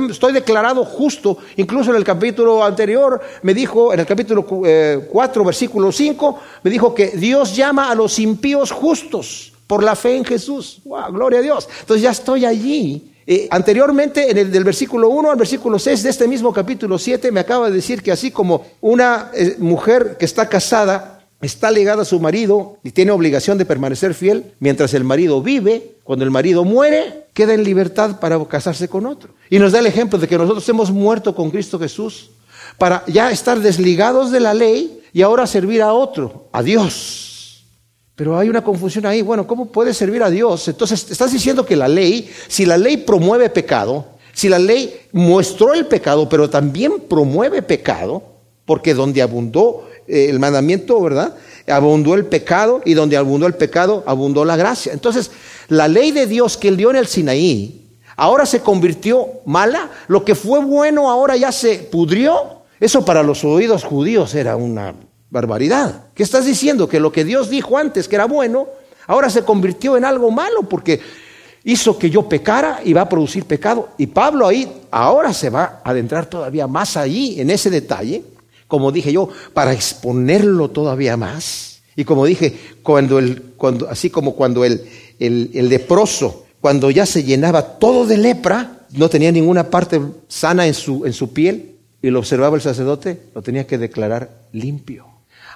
[0.08, 1.38] estoy declarado justo.
[1.56, 6.70] Incluso en el capítulo anterior me dijo, en el capítulo 4, eh, versículo 5, me
[6.70, 10.80] dijo que Dios llama a los impíos justos por la fe en Jesús.
[10.84, 11.12] ¡Wow!
[11.12, 11.68] Gloria a Dios.
[11.80, 13.10] Entonces ya estoy allí
[13.50, 17.40] anteriormente, en el del versículo 1 al versículo 6 de este mismo capítulo 7, me
[17.40, 22.06] acaba de decir que así como una eh, mujer que está casada está ligada a
[22.06, 25.96] su marido y tiene obligación de permanecer fiel mientras el marido vive.
[26.04, 29.34] Cuando el marido muere, queda en libertad para casarse con otro.
[29.50, 32.30] Y nos da el ejemplo de que nosotros hemos muerto con Cristo Jesús
[32.78, 37.37] para ya estar desligados de la ley y ahora servir a otro, a Dios.
[38.18, 39.22] Pero hay una confusión ahí.
[39.22, 40.66] Bueno, ¿cómo puede servir a Dios?
[40.66, 45.72] Entonces, estás diciendo que la ley, si la ley promueve pecado, si la ley muestró
[45.72, 48.20] el pecado, pero también promueve pecado,
[48.64, 51.36] porque donde abundó eh, el mandamiento, ¿verdad?
[51.68, 54.92] Abundó el pecado y donde abundó el pecado, abundó la gracia.
[54.92, 55.30] Entonces,
[55.68, 59.92] la ley de Dios que él dio en el Sinaí, ahora se convirtió mala.
[60.08, 62.62] Lo que fue bueno ahora ya se pudrió.
[62.80, 64.92] Eso para los oídos judíos era una
[65.30, 66.06] barbaridad.
[66.14, 66.88] ¿Qué estás diciendo?
[66.88, 68.68] Que lo que Dios dijo antes que era bueno,
[69.06, 71.00] ahora se convirtió en algo malo porque
[71.64, 73.90] hizo que yo pecara y va a producir pecado.
[73.98, 78.22] Y Pablo ahí ahora se va a adentrar todavía más ahí en ese detalle
[78.68, 81.80] como dije yo, para exponerlo todavía más.
[81.96, 84.86] Y como dije, cuando el, cuando, así como cuando el,
[85.18, 90.66] el, el leproso, cuando ya se llenaba todo de lepra, no tenía ninguna parte sana
[90.66, 95.06] en su, en su piel, y lo observaba el sacerdote, lo tenía que declarar limpio.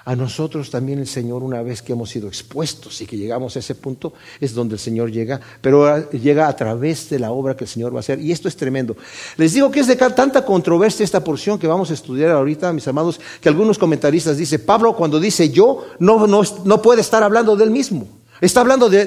[0.05, 3.59] A nosotros también el Señor, una vez que hemos sido expuestos y que llegamos a
[3.59, 7.63] ese punto, es donde el Señor llega, pero llega a través de la obra que
[7.63, 8.19] el Señor va a hacer.
[8.19, 8.97] Y esto es tremendo.
[9.37, 12.87] Les digo que es de tanta controversia esta porción que vamos a estudiar ahorita, mis
[12.87, 17.71] amados, que algunos comentaristas dicen, Pablo cuando dice yo, no, no, puede estar hablando del
[17.71, 18.05] mismo.
[18.41, 19.05] Está hablando de,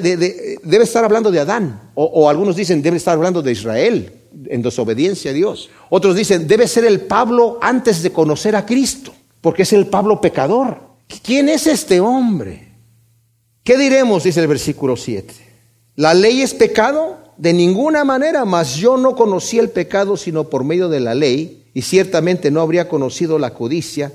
[0.62, 1.90] debe estar hablando de Adán.
[1.94, 4.12] O, o algunos dicen, debe estar hablando de Israel
[4.46, 5.68] en desobediencia a Dios.
[5.90, 9.12] Otros dicen, debe ser el Pablo antes de conocer a Cristo,
[9.46, 10.76] porque es el Pablo pecador.
[11.22, 12.72] ¿Quién es este hombre?
[13.62, 14.24] ¿Qué diremos?
[14.24, 15.32] Dice el versículo 7.
[15.94, 17.18] ¿La ley es pecado?
[17.36, 21.70] De ninguna manera, mas yo no conocí el pecado sino por medio de la ley,
[21.74, 24.12] y ciertamente no habría conocido la codicia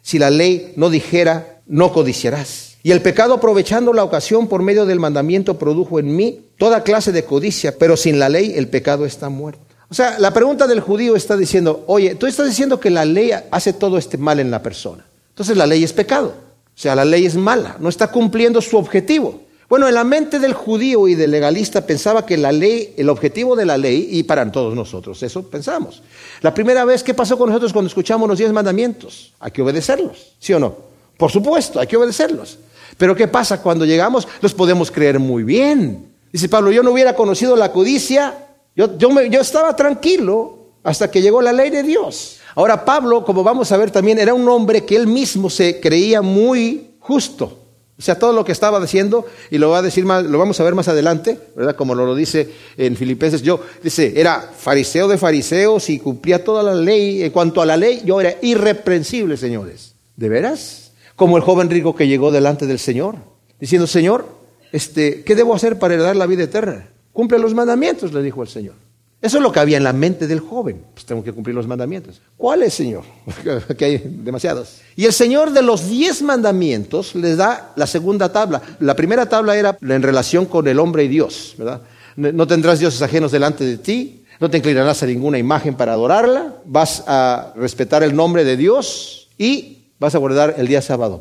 [0.00, 2.76] si la ley no dijera, no codiciarás.
[2.84, 7.10] Y el pecado aprovechando la ocasión por medio del mandamiento produjo en mí toda clase
[7.10, 9.67] de codicia, pero sin la ley el pecado está muerto.
[9.90, 13.30] O sea, la pregunta del judío está diciendo, oye, tú estás diciendo que la ley
[13.50, 15.06] hace todo este mal en la persona.
[15.30, 16.34] Entonces la ley es pecado.
[16.78, 19.40] O sea, la ley es mala, no está cumpliendo su objetivo.
[19.68, 23.54] Bueno, en la mente del judío y del legalista pensaba que la ley, el objetivo
[23.54, 26.02] de la ley, y para todos nosotros, eso pensamos.
[26.40, 29.34] La primera vez, ¿qué pasó con nosotros cuando escuchamos los diez mandamientos?
[29.40, 30.74] Hay que obedecerlos, ¿sí o no?
[31.18, 32.58] Por supuesto, hay que obedecerlos.
[32.96, 33.60] Pero ¿qué pasa?
[33.60, 36.12] Cuando llegamos, los podemos creer muy bien.
[36.32, 38.47] Dice Pablo, yo no hubiera conocido la codicia,
[38.78, 42.38] yo, yo, yo estaba tranquilo hasta que llegó la ley de Dios.
[42.54, 46.22] Ahora Pablo, como vamos a ver también, era un hombre que él mismo se creía
[46.22, 47.58] muy justo.
[47.98, 50.60] O sea, todo lo que estaba diciendo, y lo va a decir más, lo vamos
[50.60, 51.74] a ver más adelante, ¿verdad?
[51.74, 56.62] Como lo, lo dice en Filipenses, yo, dice, era fariseo de fariseos y cumplía toda
[56.62, 57.24] la ley.
[57.24, 59.96] En cuanto a la ley, yo era irreprensible, señores.
[60.14, 60.92] ¿De veras?
[61.16, 63.16] Como el joven rico que llegó delante del Señor,
[63.58, 64.28] diciendo, Señor,
[64.70, 66.86] este, ¿qué debo hacer para heredar la vida eterna?
[67.18, 68.74] Cumple los mandamientos, le dijo el Señor.
[69.20, 70.84] Eso es lo que había en la mente del joven.
[70.94, 72.20] Pues tengo que cumplir los mandamientos.
[72.36, 73.02] ¿Cuáles, Señor?
[73.66, 74.82] Porque hay demasiados.
[74.94, 78.62] Y el Señor de los diez mandamientos les da la segunda tabla.
[78.78, 81.82] La primera tabla era en relación con el hombre y Dios, ¿verdad?
[82.14, 86.54] No tendrás dioses ajenos delante de ti, no te inclinarás a ninguna imagen para adorarla,
[86.66, 91.20] vas a respetar el nombre de Dios y Vas a guardar el día sábado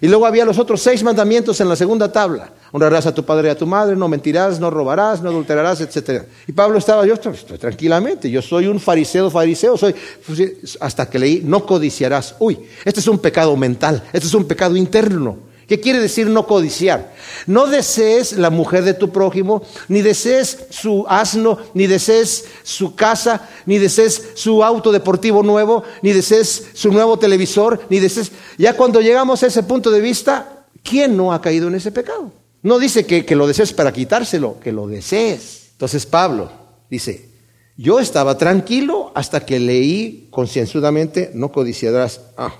[0.00, 2.50] Y luego había los otros seis mandamientos en la segunda tabla.
[2.76, 6.24] Honrarás a tu padre y a tu madre, no mentirás, no robarás, no adulterarás, etc.
[6.46, 9.94] Y Pablo estaba, yo estoy, tranquilamente, yo soy un fariseo, fariseo, soy,
[10.26, 12.34] pues, hasta que leí, no codiciarás.
[12.38, 15.38] Uy, este es un pecado mental, este es un pecado interno.
[15.66, 17.14] ¿Qué quiere decir no codiciar?
[17.46, 23.48] No desees la mujer de tu prójimo, ni desees su asno, ni desees su casa,
[23.64, 28.32] ni desees su auto deportivo nuevo, ni desees su nuevo televisor, ni desees...
[28.58, 32.30] Ya cuando llegamos a ese punto de vista, ¿quién no ha caído en ese pecado?
[32.66, 35.68] No dice que, lo desees para quitárselo, que lo desees.
[35.70, 36.50] Entonces Pablo
[36.90, 37.28] dice,
[37.76, 42.22] yo estaba tranquilo hasta que leí concienzudamente, no codiciarás.
[42.36, 42.52] Ah,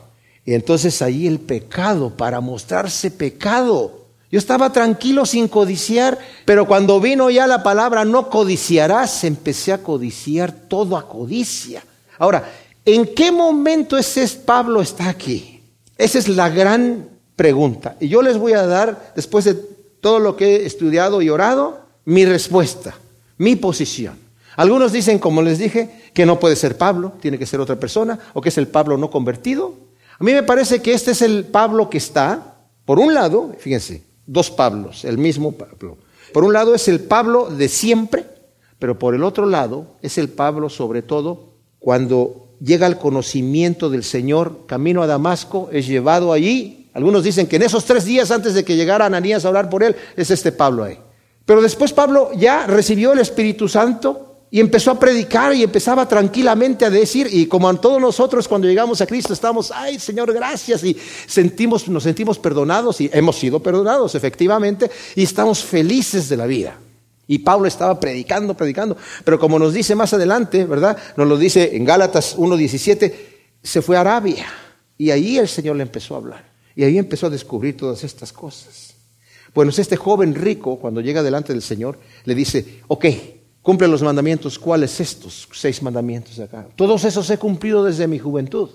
[0.44, 4.06] y entonces ahí el pecado, para mostrarse pecado.
[4.30, 9.82] Yo estaba tranquilo sin codiciar, pero cuando vino ya la palabra no codiciarás, empecé a
[9.82, 11.82] codiciar todo a codicia.
[12.20, 12.48] Ahora,
[12.84, 15.62] ¿en qué momento ese Pablo está aquí?
[15.98, 17.96] Esa es la gran pregunta.
[17.98, 19.75] Y yo les voy a dar, después de
[20.06, 22.94] todo lo que he estudiado y orado, mi respuesta,
[23.38, 24.16] mi posición.
[24.54, 28.16] Algunos dicen, como les dije, que no puede ser Pablo, tiene que ser otra persona,
[28.32, 29.74] o que es el Pablo no convertido,
[30.16, 34.04] a mí me parece que este es el Pablo que está, por un lado, fíjense,
[34.28, 35.98] dos Pablos, el mismo Pablo.
[36.32, 38.26] Por un lado es el Pablo de siempre,
[38.78, 41.48] pero por el otro lado es el Pablo sobre todo
[41.80, 47.56] cuando llega al conocimiento del Señor, camino a Damasco, es llevado allí Algunos dicen que
[47.56, 50.50] en esos tres días antes de que llegara Ananías a orar por él, es este
[50.50, 50.98] Pablo ahí.
[51.44, 56.86] Pero después Pablo ya recibió el Espíritu Santo y empezó a predicar y empezaba tranquilamente
[56.86, 60.84] a decir, y como a todos nosotros cuando llegamos a Cristo estamos, ay Señor, gracias,
[60.84, 66.46] y sentimos, nos sentimos perdonados y hemos sido perdonados efectivamente, y estamos felices de la
[66.46, 66.78] vida.
[67.26, 70.96] Y Pablo estaba predicando, predicando, pero como nos dice más adelante, ¿verdad?
[71.18, 73.12] Nos lo dice en Gálatas 1.17,
[73.62, 74.46] se fue a Arabia
[74.96, 76.55] y ahí el Señor le empezó a hablar.
[76.76, 78.94] Y ahí empezó a descubrir todas estas cosas.
[79.54, 83.06] Bueno, este joven rico, cuando llega delante del Señor, le dice, ok,
[83.62, 84.58] cumple los mandamientos.
[84.58, 86.66] ¿Cuáles estos seis mandamientos de acá?
[86.76, 88.68] Todos esos he cumplido desde mi juventud.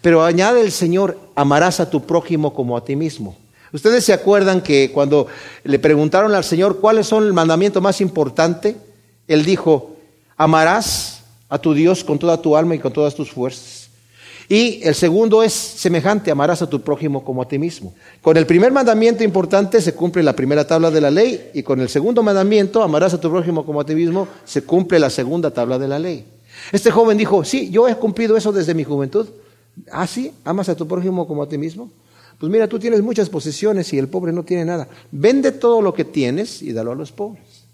[0.00, 3.36] Pero añade el Señor, amarás a tu prójimo como a ti mismo.
[3.72, 5.26] Ustedes se acuerdan que cuando
[5.64, 8.76] le preguntaron al Señor cuáles son el mandamiento más importante,
[9.26, 9.96] Él dijo,
[10.36, 13.77] amarás a tu Dios con toda tu alma y con todas tus fuerzas.
[14.48, 17.94] Y el segundo es semejante, amarás a tu prójimo como a ti mismo.
[18.22, 21.80] Con el primer mandamiento importante se cumple la primera tabla de la ley y con
[21.80, 25.50] el segundo mandamiento, amarás a tu prójimo como a ti mismo, se cumple la segunda
[25.50, 26.24] tabla de la ley.
[26.72, 29.28] Este joven dijo, sí, yo he cumplido eso desde mi juventud.
[29.92, 31.90] Ah, sí, amas a tu prójimo como a ti mismo.
[32.38, 34.88] Pues mira, tú tienes muchas posesiones y el pobre no tiene nada.
[35.10, 37.64] Vende todo lo que tienes y dalo a los pobres.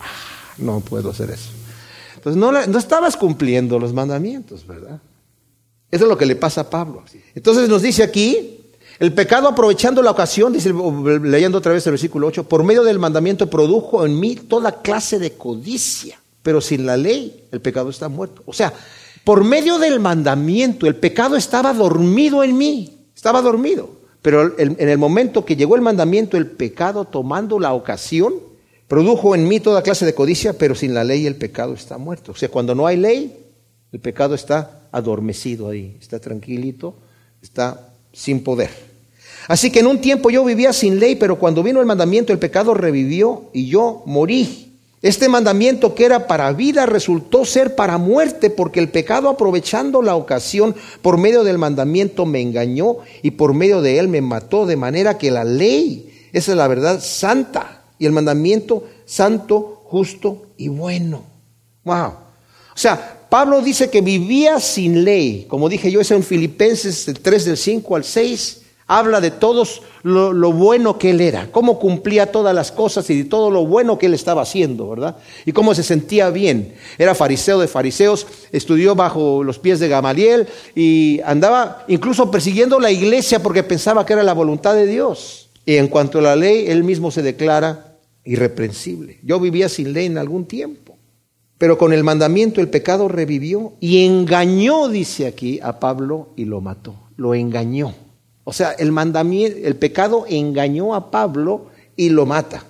[0.00, 1.50] Ah, no puedo hacer eso.
[2.16, 5.00] Entonces no, no estabas cumpliendo los mandamientos, ¿verdad?
[5.94, 7.04] Eso es lo que le pasa a Pablo.
[7.36, 8.58] Entonces nos dice aquí,
[8.98, 10.74] el pecado aprovechando la ocasión, dice,
[11.22, 15.20] leyendo otra vez el versículo 8, por medio del mandamiento produjo en mí toda clase
[15.20, 18.42] de codicia, pero sin la ley el pecado está muerto.
[18.44, 18.72] O sea,
[19.22, 23.06] por medio del mandamiento el pecado estaba dormido en mí.
[23.14, 23.88] Estaba dormido.
[24.20, 28.34] Pero en el momento que llegó el mandamiento, el pecado tomando la ocasión,
[28.88, 32.32] produjo en mí toda clase de codicia, pero sin la ley el pecado está muerto.
[32.32, 33.44] O sea, cuando no hay ley,
[33.92, 36.94] el pecado está adormecido ahí, está tranquilito,
[37.42, 38.70] está sin poder.
[39.48, 42.38] Así que en un tiempo yo vivía sin ley, pero cuando vino el mandamiento el
[42.38, 44.72] pecado revivió y yo morí.
[45.02, 50.14] Este mandamiento que era para vida resultó ser para muerte porque el pecado aprovechando la
[50.14, 54.76] ocasión por medio del mandamiento me engañó y por medio de él me mató de
[54.76, 60.68] manera que la ley, esa es la verdad santa y el mandamiento santo, justo y
[60.68, 61.24] bueno.
[61.84, 62.12] Wow.
[62.74, 67.44] O sea, Pablo dice que vivía sin ley, como dije yo, es en Filipenses 3
[67.44, 72.54] del 5 al 6 Habla de todos lo, bueno que él era, cómo cumplía todas
[72.54, 75.16] las cosas y de todo lo bueno que él estaba haciendo, ¿verdad?
[75.44, 76.74] Y cómo se sentía bien.
[76.96, 82.92] Era fariseo de fariseos, estudió bajo los pies de Gamaliel y andaba incluso persiguiendo la
[82.92, 85.50] iglesia porque pensaba que era la voluntad de Dios.
[85.66, 89.18] Y en cuanto a la ley, él mismo se declara irreprensible.
[89.24, 90.83] Yo vivía sin ley en algún tiempo,
[91.64, 96.60] pero con el mandamiento el pecado revivió y engañó, dice aquí, a Pablo y lo
[96.60, 96.94] mató.
[97.16, 97.94] Lo engañó.
[98.44, 102.66] O sea, el mandamiento, el pecado engañó a Pablo y lo mata.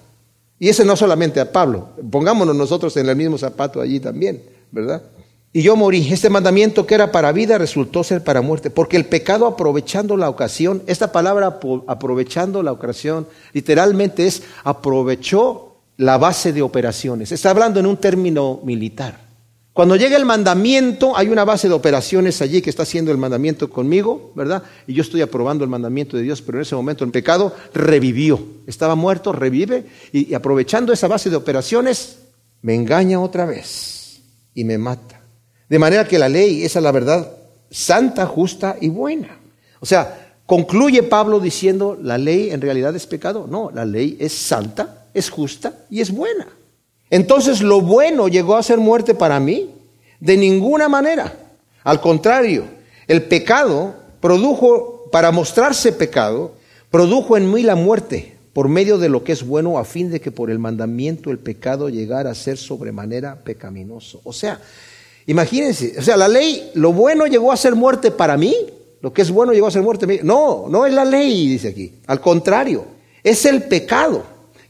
[0.60, 5.02] Y ese no solamente a Pablo, pongámonos nosotros en el mismo zapato allí también, ¿verdad?
[5.52, 6.12] Y yo morí.
[6.12, 10.30] Este mandamiento que era para vida resultó ser para muerte, porque el pecado aprovechando la
[10.30, 17.32] ocasión, esta palabra aprovechando la ocasión, literalmente es aprovechó la base de operaciones.
[17.32, 19.24] Está hablando en un término militar.
[19.74, 23.68] Cuando llega el mandamiento, hay una base de operaciones allí que está haciendo el mandamiento
[23.68, 24.62] conmigo, ¿verdad?
[24.86, 28.40] Y yo estoy aprobando el mandamiento de Dios, pero en ese momento el pecado revivió.
[28.68, 32.18] Estaba muerto, revive, y, aprovechando esa base de operaciones,
[32.62, 34.20] me engaña otra vez
[34.54, 35.20] y me mata.
[35.68, 37.32] De manera que la ley, esa es la verdad
[37.68, 39.40] santa, justa y buena.
[39.80, 43.48] O sea, concluye Pablo diciendo, la ley en realidad es pecado.
[43.50, 46.48] No, la ley es santa, es justa y es buena.
[47.10, 49.70] Entonces lo bueno llegó a ser muerte para mí.
[50.20, 51.32] De ninguna manera.
[51.82, 52.64] Al contrario,
[53.06, 56.52] el pecado produjo, para mostrarse pecado,
[56.90, 60.20] produjo en mí la muerte por medio de lo que es bueno a fin de
[60.20, 64.20] que por el mandamiento el pecado llegara a ser sobremanera pecaminoso.
[64.24, 64.60] O sea,
[65.26, 68.56] imagínense, o sea, la ley, lo bueno llegó a ser muerte para mí,
[69.02, 70.26] lo que es bueno llegó a ser muerte para mí.
[70.26, 71.92] No, no es la ley, dice aquí.
[72.06, 72.86] Al contrario,
[73.22, 74.24] es el pecado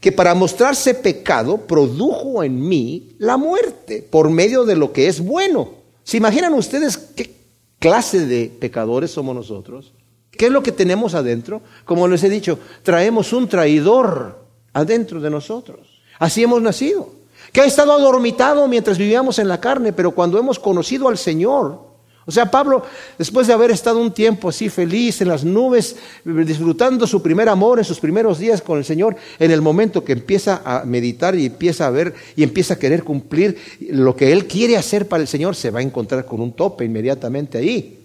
[0.05, 5.19] que para mostrarse pecado produjo en mí la muerte por medio de lo que es
[5.19, 5.69] bueno.
[6.03, 7.33] ¿Se imaginan ustedes qué
[7.79, 9.93] clase de pecadores somos nosotros?
[10.29, 11.63] ¿Qué es lo que tenemos adentro?
[11.85, 16.03] Como les he dicho, traemos un traidor adentro de nosotros.
[16.19, 17.09] Así hemos nacido.
[17.51, 21.94] Que ha estado adormitado mientras vivíamos en la carne, pero cuando hemos conocido al Señor,
[22.27, 22.83] o sea, Pablo,
[23.19, 27.77] después de haber estado un tiempo así feliz en las nubes, disfrutando su primer amor
[27.77, 31.45] en sus primeros días con el Señor, en el momento que empieza a meditar y
[31.45, 33.57] empieza a ver y empieza a querer cumplir
[33.91, 36.83] lo que él quiere hacer para el Señor, se va a encontrar con un tope
[36.83, 37.99] inmediatamente ahí.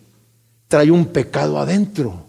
[0.68, 2.26] Trae un pecado adentro.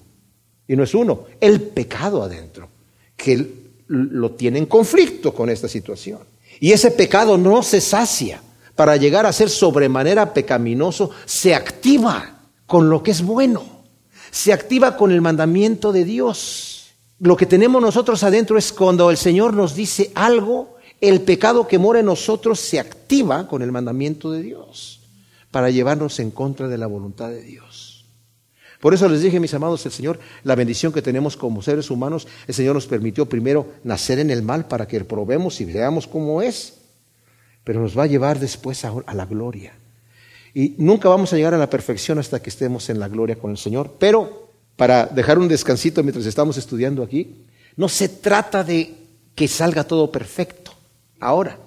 [0.67, 2.69] y no es uno, el pecado adentro,
[3.17, 3.45] que
[3.87, 6.19] lo tiene en conflicto con esta situación.
[6.61, 8.41] Y ese pecado no se sacia.
[8.81, 13.63] Para llegar a ser sobremanera pecaminoso, se activa con lo que es bueno,
[14.31, 16.95] se activa con el mandamiento de Dios.
[17.19, 21.77] Lo que tenemos nosotros adentro es cuando el Señor nos dice algo, el pecado que
[21.77, 25.01] mora en nosotros se activa con el mandamiento de Dios
[25.51, 28.07] para llevarnos en contra de la voluntad de Dios.
[28.79, 32.27] Por eso les dije, mis amados, el Señor, la bendición que tenemos como seres humanos,
[32.47, 36.41] el Señor nos permitió primero nacer en el mal para que probemos y veamos cómo
[36.41, 36.80] es,
[37.63, 39.73] pero nos va a llevar después a, la gloria.
[40.53, 43.51] Y nunca vamos a llegar a la perfección hasta que estemos en la gloria con
[43.51, 47.45] el Señor, pero para dejar un descansito mientras estamos estudiando aquí,
[47.75, 48.93] no se trata de
[49.35, 50.73] que salga todo perfecto.
[51.19, 51.57] Ahora,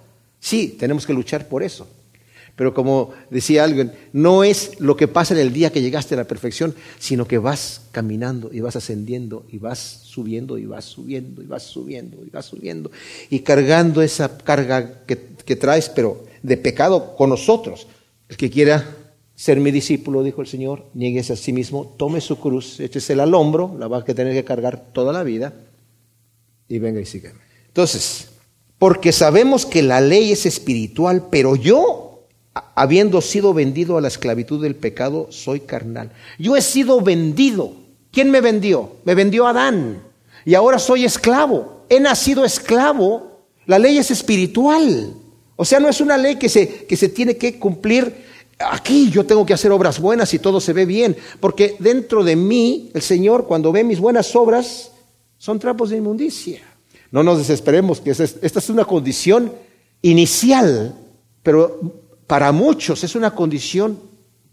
[0.41, 1.89] sí, tenemos que luchar por eso.
[2.57, 6.19] Pero como decía alguien, no es lo que pasa en el día que llegaste a
[6.19, 11.43] la perfección, sino que vas caminando y vas ascendiendo y vas subiendo y vas subiendo
[11.43, 12.91] y vas subiendo y vas subiendo
[13.29, 17.89] y cargando esa carga que, traes, pero de pecado con nosotros.
[18.29, 18.97] El que quiera
[19.35, 23.35] ser mi discípulo, dijo el Señor, nieguese a sí mismo, tome su cruz, échesela al
[23.35, 25.53] hombro, la va a tener que cargar toda la vida
[26.69, 27.41] y venga y sígueme.
[27.67, 28.29] Entonces,
[28.79, 32.04] porque sabemos que la ley es espiritual, pero yo
[32.75, 36.13] habiendo sido vendido a la esclavitud del pecado, soy carnal.
[36.39, 37.73] Yo he sido vendido.
[38.13, 38.97] ¿Quién me vendió?
[39.05, 40.03] Me vendió Adán.
[40.45, 41.85] Y ahora soy esclavo.
[41.89, 43.47] He nacido esclavo.
[43.67, 45.15] La ley es espiritual.
[45.57, 48.25] O sea, no es una ley que se, que se tiene que cumplir
[48.59, 49.11] aquí.
[49.11, 51.17] Yo tengo que hacer obras buenas y todo se ve bien.
[51.41, 54.93] Porque dentro de mí, el Señor, cuando ve mis buenas obras,
[55.39, 56.61] son trapos de inmundicia.
[57.11, 59.53] No nos desesperemos, que esta es una condición
[60.03, 60.95] inicial,
[61.43, 63.99] pero para muchos es una condición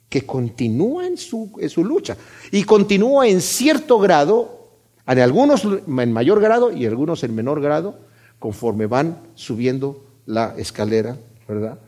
[0.09, 2.17] que continúa en su, lucha
[2.51, 4.67] y continúa en cierto grado,
[5.07, 7.95] en algunos en mayor grado y algunos en menor grado,
[8.37, 11.17] conforme van subiendo la escalera,
[11.47, 11.79] ¿verdad?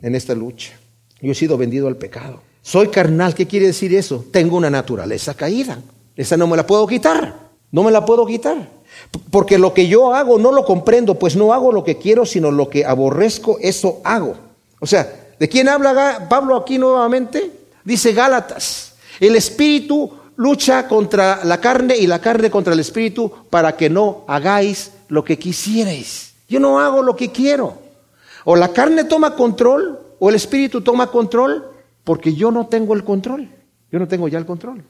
[0.00, 0.72] En esta lucha.
[1.20, 2.40] Yo he sido vendido al pecado.
[2.62, 4.24] Soy carnal, ¿qué quiere decir eso?
[4.30, 5.78] Tengo una naturaleza caída.
[6.16, 7.46] Esa no me la puedo quitar.
[7.70, 8.70] No me la puedo quitar.
[9.30, 12.50] Porque lo que yo hago no lo comprendo, pues no hago lo que quiero, sino
[12.50, 14.36] lo que aborrezco, eso hago.
[14.80, 17.52] O sea, ¿De quién habla Pablo aquí nuevamente?
[17.84, 23.76] Dice Gálatas, el espíritu lucha contra la carne y la carne contra el espíritu para
[23.76, 26.34] que no hagáis lo que quisierais.
[26.48, 27.78] Yo no hago lo que quiero.
[28.44, 31.64] O la carne toma control o el espíritu toma control
[32.04, 33.48] porque yo no tengo el control.
[33.90, 34.84] Yo no tengo ya el control.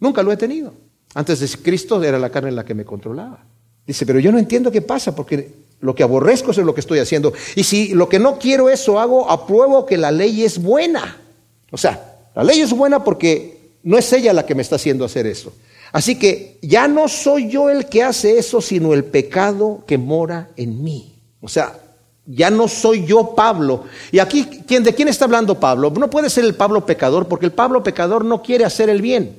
[0.00, 0.72] Nunca lo he tenido.
[1.14, 3.44] Antes de Cristo era la carne la que me controlaba.
[3.86, 6.98] Dice, pero yo no entiendo qué pasa porque lo que aborrezco es lo que estoy
[6.98, 7.32] haciendo.
[7.54, 11.20] Y si lo que no quiero eso hago, apruebo que la ley es buena.
[11.70, 15.04] O sea, la ley es buena porque no es ella la que me está haciendo
[15.04, 15.52] hacer eso.
[15.92, 20.50] Así que ya no soy yo el que hace eso, sino el pecado que mora
[20.56, 21.14] en mí.
[21.40, 21.78] O sea,
[22.26, 23.84] ya no soy yo Pablo.
[24.10, 25.90] Y aquí, ¿de quién está hablando Pablo?
[25.90, 29.36] No puede ser el Pablo pecador, porque el Pablo pecador no quiere hacer el bien.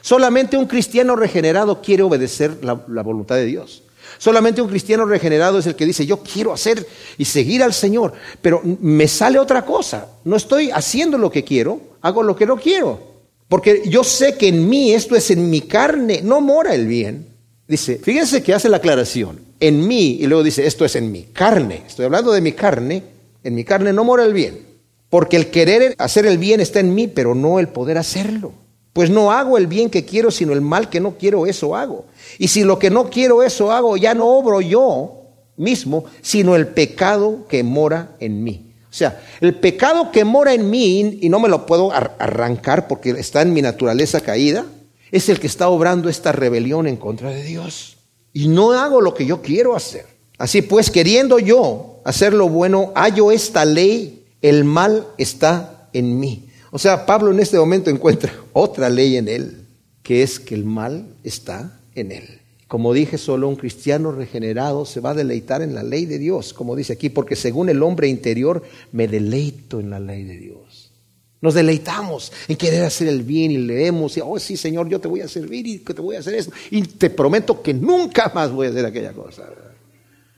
[0.00, 3.82] Solamente un cristiano regenerado quiere obedecer la voluntad de Dios.
[4.16, 6.86] Solamente un cristiano regenerado es el que dice, yo quiero hacer
[7.18, 10.08] y seguir al Señor, pero me sale otra cosa.
[10.24, 13.00] No estoy haciendo lo que quiero, hago lo que no quiero.
[13.48, 17.26] Porque yo sé que en mí, esto es en mi carne, no mora el bien.
[17.66, 21.24] Dice, fíjense que hace la aclaración, en mí, y luego dice, esto es en mi
[21.24, 21.82] carne.
[21.86, 23.02] Estoy hablando de mi carne,
[23.44, 24.66] en mi carne no mora el bien.
[25.10, 28.52] Porque el querer hacer el bien está en mí, pero no el poder hacerlo.
[28.98, 32.06] Pues no hago el bien que quiero, sino el mal que no quiero, eso hago.
[32.36, 35.22] Y si lo que no quiero, eso hago, ya no obro yo
[35.56, 38.74] mismo, sino el pecado que mora en mí.
[38.90, 43.10] O sea, el pecado que mora en mí, y no me lo puedo arrancar porque
[43.10, 44.66] está en mi naturaleza caída,
[45.12, 47.98] es el que está obrando esta rebelión en contra de Dios.
[48.32, 50.06] Y no hago lo que yo quiero hacer.
[50.38, 56.47] Así pues, queriendo yo hacer lo bueno, hallo esta ley, el mal está en mí.
[56.70, 59.66] O sea, Pablo en este momento encuentra otra ley en él,
[60.02, 62.40] que es que el mal está en él.
[62.66, 66.52] Como dije, solo un cristiano regenerado se va a deleitar en la ley de Dios,
[66.52, 68.62] como dice aquí, porque según el hombre interior
[68.92, 70.92] me deleito en la ley de Dios.
[71.40, 75.08] Nos deleitamos en querer hacer el bien y leemos, y, oh sí Señor, yo te
[75.08, 76.52] voy a servir y te voy a hacer esto.
[76.70, 79.44] Y te prometo que nunca más voy a hacer aquella cosa.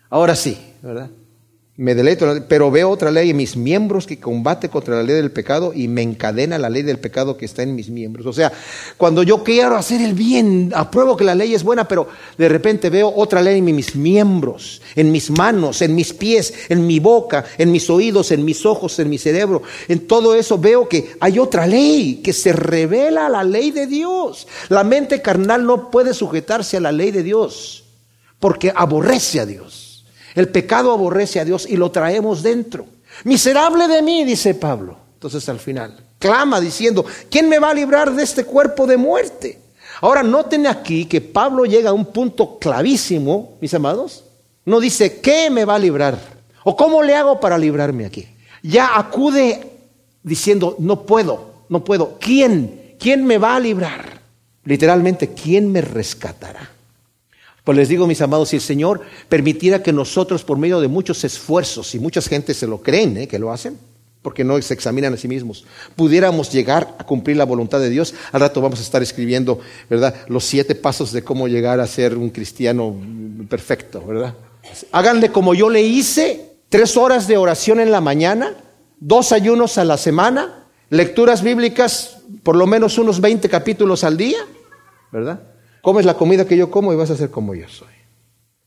[0.09, 1.11] Ahora sí, ¿verdad?
[1.81, 5.33] Me deleito, pero veo otra ley en mis miembros que combate contra la ley del
[5.33, 8.27] pecado y me encadena la ley del pecado que está en mis miembros.
[8.27, 8.53] O sea,
[8.99, 12.07] cuando yo quiero hacer el bien, apruebo que la ley es buena, pero
[12.37, 16.87] de repente veo otra ley en mis miembros, en mis manos, en mis pies, en
[16.87, 19.63] mi boca, en mis oídos, en mis ojos, en mi cerebro.
[19.89, 23.87] En todo eso veo que hay otra ley que se revela a la ley de
[23.87, 24.47] Dios.
[24.69, 27.85] La mente carnal no puede sujetarse a la ley de Dios
[28.39, 29.90] porque aborrece a Dios.
[30.35, 32.87] El pecado aborrece a Dios y lo traemos dentro.
[33.25, 34.97] Miserable de mí, dice Pablo.
[35.15, 39.59] Entonces al final, clama diciendo, ¿quién me va a librar de este cuerpo de muerte?
[40.01, 44.25] Ahora noten aquí que Pablo llega a un punto clavísimo, mis amados.
[44.65, 46.19] No dice, ¿qué me va a librar?
[46.65, 48.27] ¿O cómo le hago para librarme aquí?
[48.63, 49.71] Ya acude
[50.23, 52.17] diciendo, no puedo, no puedo.
[52.19, 52.97] ¿Quién?
[52.99, 54.21] ¿Quién me va a librar?
[54.65, 56.71] Literalmente, ¿quién me rescatará?
[57.65, 61.25] Pues les digo, mis amados, si el Señor permitiera que nosotros, por medio de muchos
[61.25, 63.29] esfuerzos, y muchas gente se lo creen, ¿eh?
[63.29, 63.79] que lo hacen,
[64.23, 65.65] porque no se examinan a sí mismos,
[65.97, 70.15] pudiéramos llegar a cumplir la voluntad de Dios, al rato vamos a estar escribiendo, ¿verdad?
[70.29, 72.95] Los siete pasos de cómo llegar a ser un cristiano
[73.49, 74.35] perfecto, ¿verdad?
[74.93, 78.55] Háganle como yo le hice, tres horas de oración en la mañana,
[78.99, 84.39] dos ayunos a la semana, lecturas bíblicas, por lo menos unos 20 capítulos al día,
[85.11, 85.41] ¿verdad?
[85.83, 87.89] Comes la comida que yo como y vas a ser como yo soy.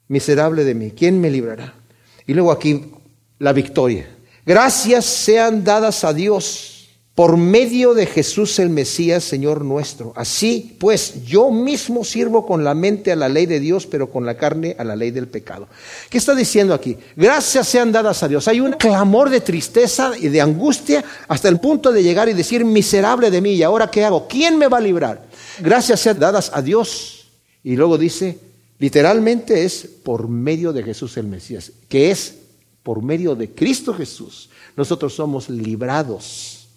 [0.07, 1.73] Miserable de mí, ¿quién me librará?
[2.25, 2.91] Y luego aquí
[3.39, 4.07] la victoria.
[4.45, 6.73] Gracias sean dadas a Dios
[7.15, 10.13] por medio de Jesús el Mesías, Señor nuestro.
[10.15, 14.25] Así pues, yo mismo sirvo con la mente a la ley de Dios, pero con
[14.25, 15.67] la carne a la ley del pecado.
[16.09, 16.97] ¿Qué está diciendo aquí?
[17.15, 18.47] Gracias sean dadas a Dios.
[18.47, 22.65] Hay un clamor de tristeza y de angustia hasta el punto de llegar y decir,
[22.65, 24.27] miserable de mí, ¿y ahora qué hago?
[24.27, 25.32] ¿Quién me va a librar?
[25.59, 27.27] Gracias sean dadas a Dios.
[27.63, 28.37] Y luego dice,
[28.79, 32.35] literalmente es por medio de Jesús el Mesías, que es
[32.83, 34.49] por medio de Cristo Jesús.
[34.75, 36.67] Nosotros somos librados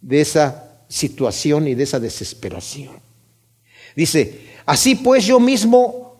[0.00, 2.96] de esa situación y de esa desesperación.
[3.94, 6.11] Dice, así pues yo mismo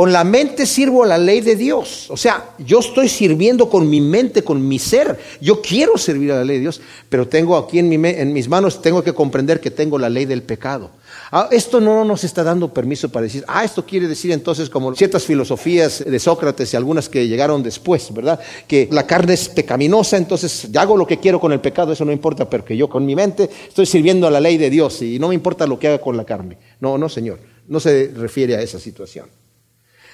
[0.00, 2.08] con la mente sirvo la ley de Dios.
[2.08, 5.18] O sea, yo estoy sirviendo con mi mente, con mi ser.
[5.42, 6.80] Yo quiero servir a la ley de Dios,
[7.10, 10.90] pero tengo aquí en, mis manos, tengo que comprender que tengo la ley del pecado.
[11.30, 14.94] Ah, esto no nos está dando permiso para decir, ah, esto quiere decir entonces como
[14.94, 18.40] ciertas filosofías de Sócrates y algunas que llegaron después, ¿verdad?
[18.66, 22.12] Que la carne es pecaminosa, entonces hago lo que quiero con el pecado, eso no
[22.12, 25.28] importa, porque yo con mi mente estoy sirviendo a la ley de Dios y no
[25.28, 26.56] me importa lo que haga con la carne.
[26.80, 27.38] No, no, Señor,
[27.68, 29.26] no se refiere a esa situación.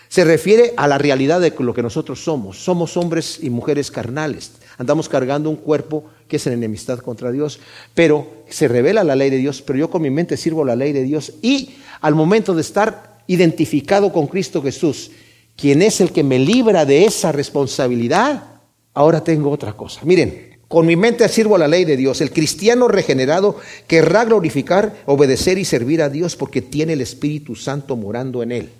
[0.08, 2.58] Se refiere a la realidad de lo que nosotros somos.
[2.58, 4.52] Somos hombres y mujeres carnales.
[4.78, 7.60] Andamos cargando un cuerpo que es en enemistad contra Dios,
[7.94, 10.92] pero se revela la ley de Dios, pero yo con mi mente sirvo la ley
[10.92, 15.10] de Dios y al momento de estar identificado con Cristo Jesús,
[15.56, 18.44] quien es el que me libra de esa responsabilidad,
[18.92, 20.00] ahora tengo otra cosa.
[20.04, 22.20] Miren, con mi mente sirvo la ley de Dios.
[22.20, 27.96] El cristiano regenerado querrá glorificar, obedecer y servir a Dios porque tiene el Espíritu Santo
[27.96, 28.70] morando en él.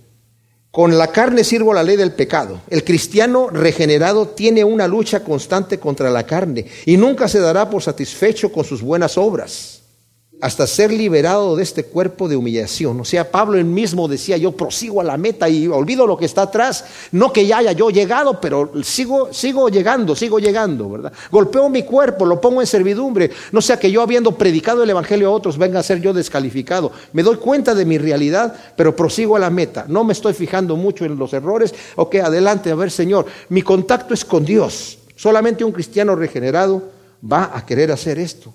[0.77, 2.61] Con la carne sirvo la ley del pecado.
[2.68, 7.83] El cristiano regenerado tiene una lucha constante contra la carne y nunca se dará por
[7.83, 9.76] satisfecho con sus buenas obras
[10.41, 13.01] hasta ser liberado de este cuerpo de humillación.
[13.01, 16.26] O sea, Pablo él mismo decía, yo prosigo a la meta y olvido lo que
[16.26, 16.84] está atrás.
[17.12, 21.12] No que ya haya yo llegado, pero sigo, sigo llegando, sigo llegando, ¿verdad?
[21.30, 23.30] Golpeo mi cuerpo, lo pongo en servidumbre.
[23.53, 26.93] No sea que yo habiendo predicado el Evangelio a otros venga a ser yo descalificado.
[27.12, 29.87] Me doy cuenta de mi realidad, pero prosigo a la meta.
[29.89, 31.74] No me estoy fijando mucho en los errores.
[31.97, 34.99] Ok, adelante, a ver, Señor, mi contacto es con Dios.
[35.14, 36.82] Solamente un cristiano regenerado
[37.24, 38.53] va a querer hacer esto.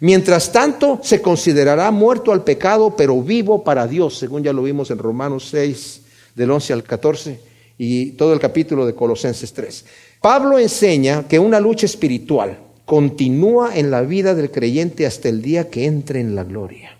[0.00, 4.90] Mientras tanto, se considerará muerto al pecado, pero vivo para Dios, según ya lo vimos
[4.90, 6.00] en Romanos 6,
[6.34, 7.40] del 11 al 14,
[7.78, 9.84] y todo el capítulo de Colosenses 3.
[10.20, 15.68] Pablo enseña que una lucha espiritual continúa en la vida del creyente hasta el día
[15.68, 16.96] que entre en la gloria.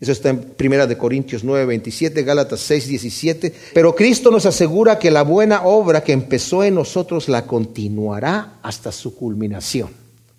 [0.00, 3.52] Eso está en Primera de Corintios 9, 27, Gálatas 6, 17.
[3.74, 8.92] Pero Cristo nos asegura que la buena obra que empezó en nosotros la continuará hasta
[8.92, 9.90] su culminación.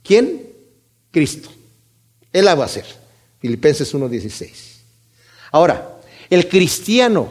[0.01, 0.43] ¿Quién?
[1.11, 1.49] Cristo.
[2.33, 2.85] Él la va a hacer.
[3.39, 4.49] Filipenses 1.16.
[5.51, 5.99] Ahora,
[6.29, 7.29] el cristiano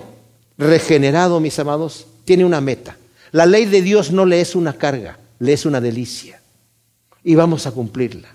[0.56, 2.96] regenerado, mis amados, tiene una meta.
[3.30, 6.40] La ley de Dios no le es una carga, le es una delicia.
[7.22, 8.28] Y vamos a cumplirla.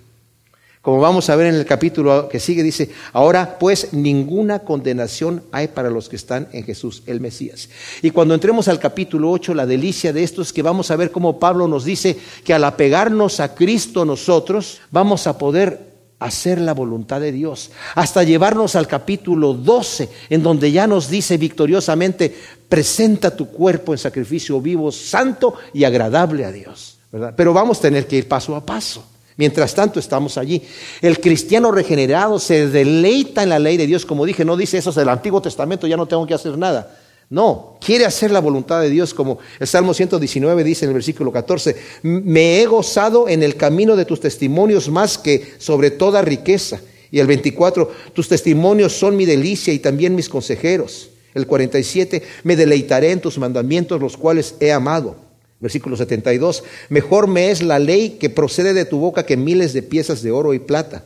[0.81, 5.69] Como vamos a ver en el capítulo que sigue, dice, ahora pues ninguna condenación hay
[5.69, 7.69] para los que están en Jesús, el Mesías.
[8.01, 11.11] Y cuando entremos al capítulo 8, la delicia de esto es que vamos a ver
[11.11, 16.73] cómo Pablo nos dice que al apegarnos a Cristo nosotros, vamos a poder hacer la
[16.73, 22.33] voluntad de Dios, hasta llevarnos al capítulo 12, en donde ya nos dice victoriosamente,
[22.69, 26.99] presenta tu cuerpo en sacrificio vivo, santo y agradable a Dios.
[27.35, 29.05] Pero vamos a tener que ir paso a paso.
[29.35, 30.61] Mientras tanto estamos allí.
[31.01, 34.91] El cristiano regenerado se deleita en la ley de Dios, como dije, no dice eso
[34.91, 36.95] del Antiguo Testamento, ya no tengo que hacer nada.
[37.29, 41.31] No, quiere hacer la voluntad de Dios, como el Salmo 119 dice en el versículo
[41.31, 46.79] 14, me he gozado en el camino de tus testimonios más que sobre toda riqueza.
[47.11, 51.09] Y el 24, tus testimonios son mi delicia y también mis consejeros.
[51.33, 55.15] El 47, me deleitaré en tus mandamientos, los cuales he amado.
[55.59, 59.81] Versículo 72, mejor me es la ley que procede de tu boca que miles de
[59.81, 61.05] piezas de oro y plata.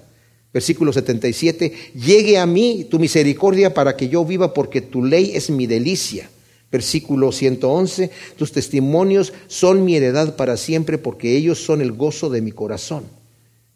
[0.58, 5.51] Versículo 77, llegue a mí tu misericordia para que yo viva porque tu ley es
[5.51, 6.32] mi delicia.
[6.72, 12.41] Versículo 111, tus testimonios son mi heredad para siempre porque ellos son el gozo de
[12.41, 13.03] mi corazón.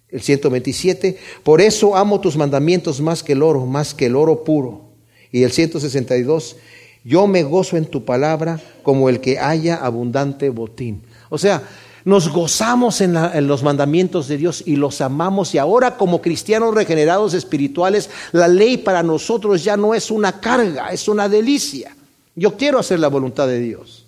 [0.10, 4.44] El 127, por eso amo tus mandamientos más que el oro, más que el oro
[4.44, 4.90] puro.
[5.32, 6.56] Y el 162,
[7.04, 11.04] yo me gozo en tu palabra como el que haya abundante botín.
[11.30, 11.62] O sea,
[12.04, 13.14] nos gozamos en,
[13.48, 18.78] los mandamientos de Dios y los amamos y ahora como cristianos regenerados espirituales, la ley
[18.78, 21.96] para nosotros ya no es una carga, es una delicia.
[22.36, 24.06] Yo quiero hacer la voluntad de Dios,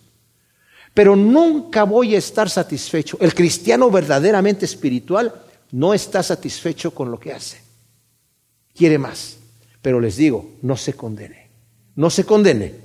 [0.94, 3.18] pero nunca voy a estar satisfecho.
[3.20, 5.34] El cristiano verdaderamente espiritual
[5.72, 7.62] no está satisfecho con lo que hace.
[8.76, 9.38] Quiere más,
[9.82, 11.50] pero les digo, no se condene,
[11.96, 12.83] no se condene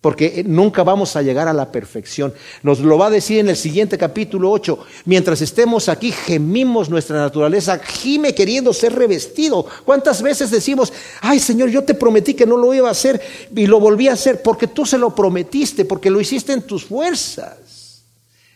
[0.00, 2.32] porque nunca vamos a llegar a la perfección.
[2.62, 4.78] Nos lo va a decir en el siguiente capítulo 8.
[5.04, 9.66] Mientras estemos aquí, gemimos nuestra naturaleza, gime queriendo ser revestido.
[9.84, 13.20] ¿Cuántas veces decimos, ay Señor, yo te prometí que no lo iba a hacer
[13.54, 16.86] y lo volví a hacer porque tú se lo prometiste, porque lo hiciste en tus
[16.86, 18.04] fuerzas?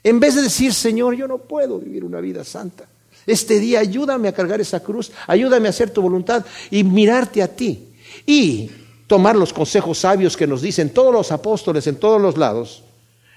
[0.03, 2.87] En vez de decir, Señor, yo no puedo vivir una vida santa.
[3.27, 7.49] Este día ayúdame a cargar esa cruz, ayúdame a hacer tu voluntad y mirarte a
[7.49, 7.89] ti.
[8.27, 8.71] Y
[9.07, 12.85] tomar los consejos sabios que nos dicen todos los apóstoles en todos los lados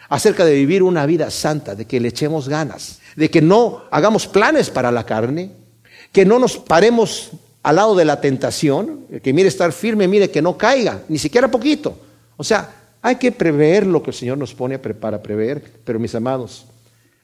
[0.10, 4.28] acerca de vivir una vida santa, de que le echemos ganas, de que no hagamos
[4.28, 5.52] planes para la carne,
[6.12, 7.32] que no nos paremos
[7.64, 11.52] al lado de la tentación, que mire estar firme, mire que no caiga, ni siquiera
[11.52, 11.98] poquito.
[12.38, 16.16] O sea, hay que prever lo que el Señor nos pone para prever, pero mis
[16.16, 16.66] amados,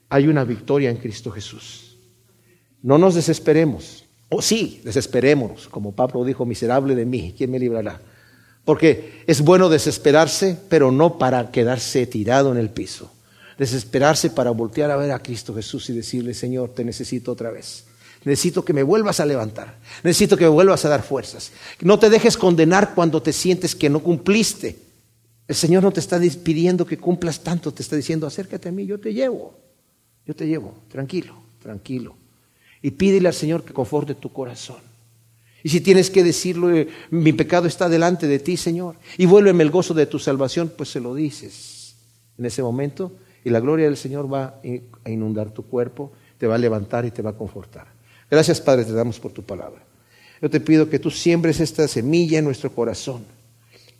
[0.09, 1.97] hay una victoria en Cristo Jesús.
[2.81, 4.03] No nos desesperemos.
[4.29, 8.01] O sí, desesperémonos, como Pablo dijo, miserable de mí, ¿quién me librará?
[8.65, 13.11] Porque es bueno desesperarse, pero no para quedarse tirado en el piso.
[13.57, 17.85] Desesperarse para voltear a ver a Cristo Jesús y decirle, Señor, te necesito otra vez.
[18.23, 19.77] Necesito que me vuelvas a levantar.
[20.03, 21.51] Necesito que me vuelvas a dar fuerzas.
[21.81, 24.77] No te dejes condenar cuando te sientes que no cumpliste.
[25.47, 28.85] El Señor no te está pidiendo que cumplas tanto, te está diciendo, acércate a mí,
[28.85, 29.53] yo te llevo.
[30.25, 32.15] Yo te llevo, tranquilo, tranquilo.
[32.81, 34.92] Y pídele al Señor que conforte tu corazón.
[35.63, 39.63] Y si tienes que decirlo, eh, mi pecado está delante de ti, Señor, y vuélveme
[39.63, 41.95] el gozo de tu salvación, pues se lo dices
[42.37, 44.59] en ese momento y la gloria del Señor va
[45.03, 47.87] a inundar tu cuerpo, te va a levantar y te va a confortar.
[48.29, 49.83] Gracias, Padre, te damos por tu palabra.
[50.41, 53.23] Yo te pido que tú siembres esta semilla en nuestro corazón,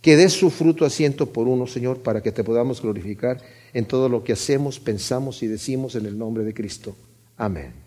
[0.01, 3.41] que des su fruto a ciento por uno, Señor, para que te podamos glorificar
[3.73, 6.95] en todo lo que hacemos, pensamos y decimos en el nombre de Cristo.
[7.37, 7.82] Amén.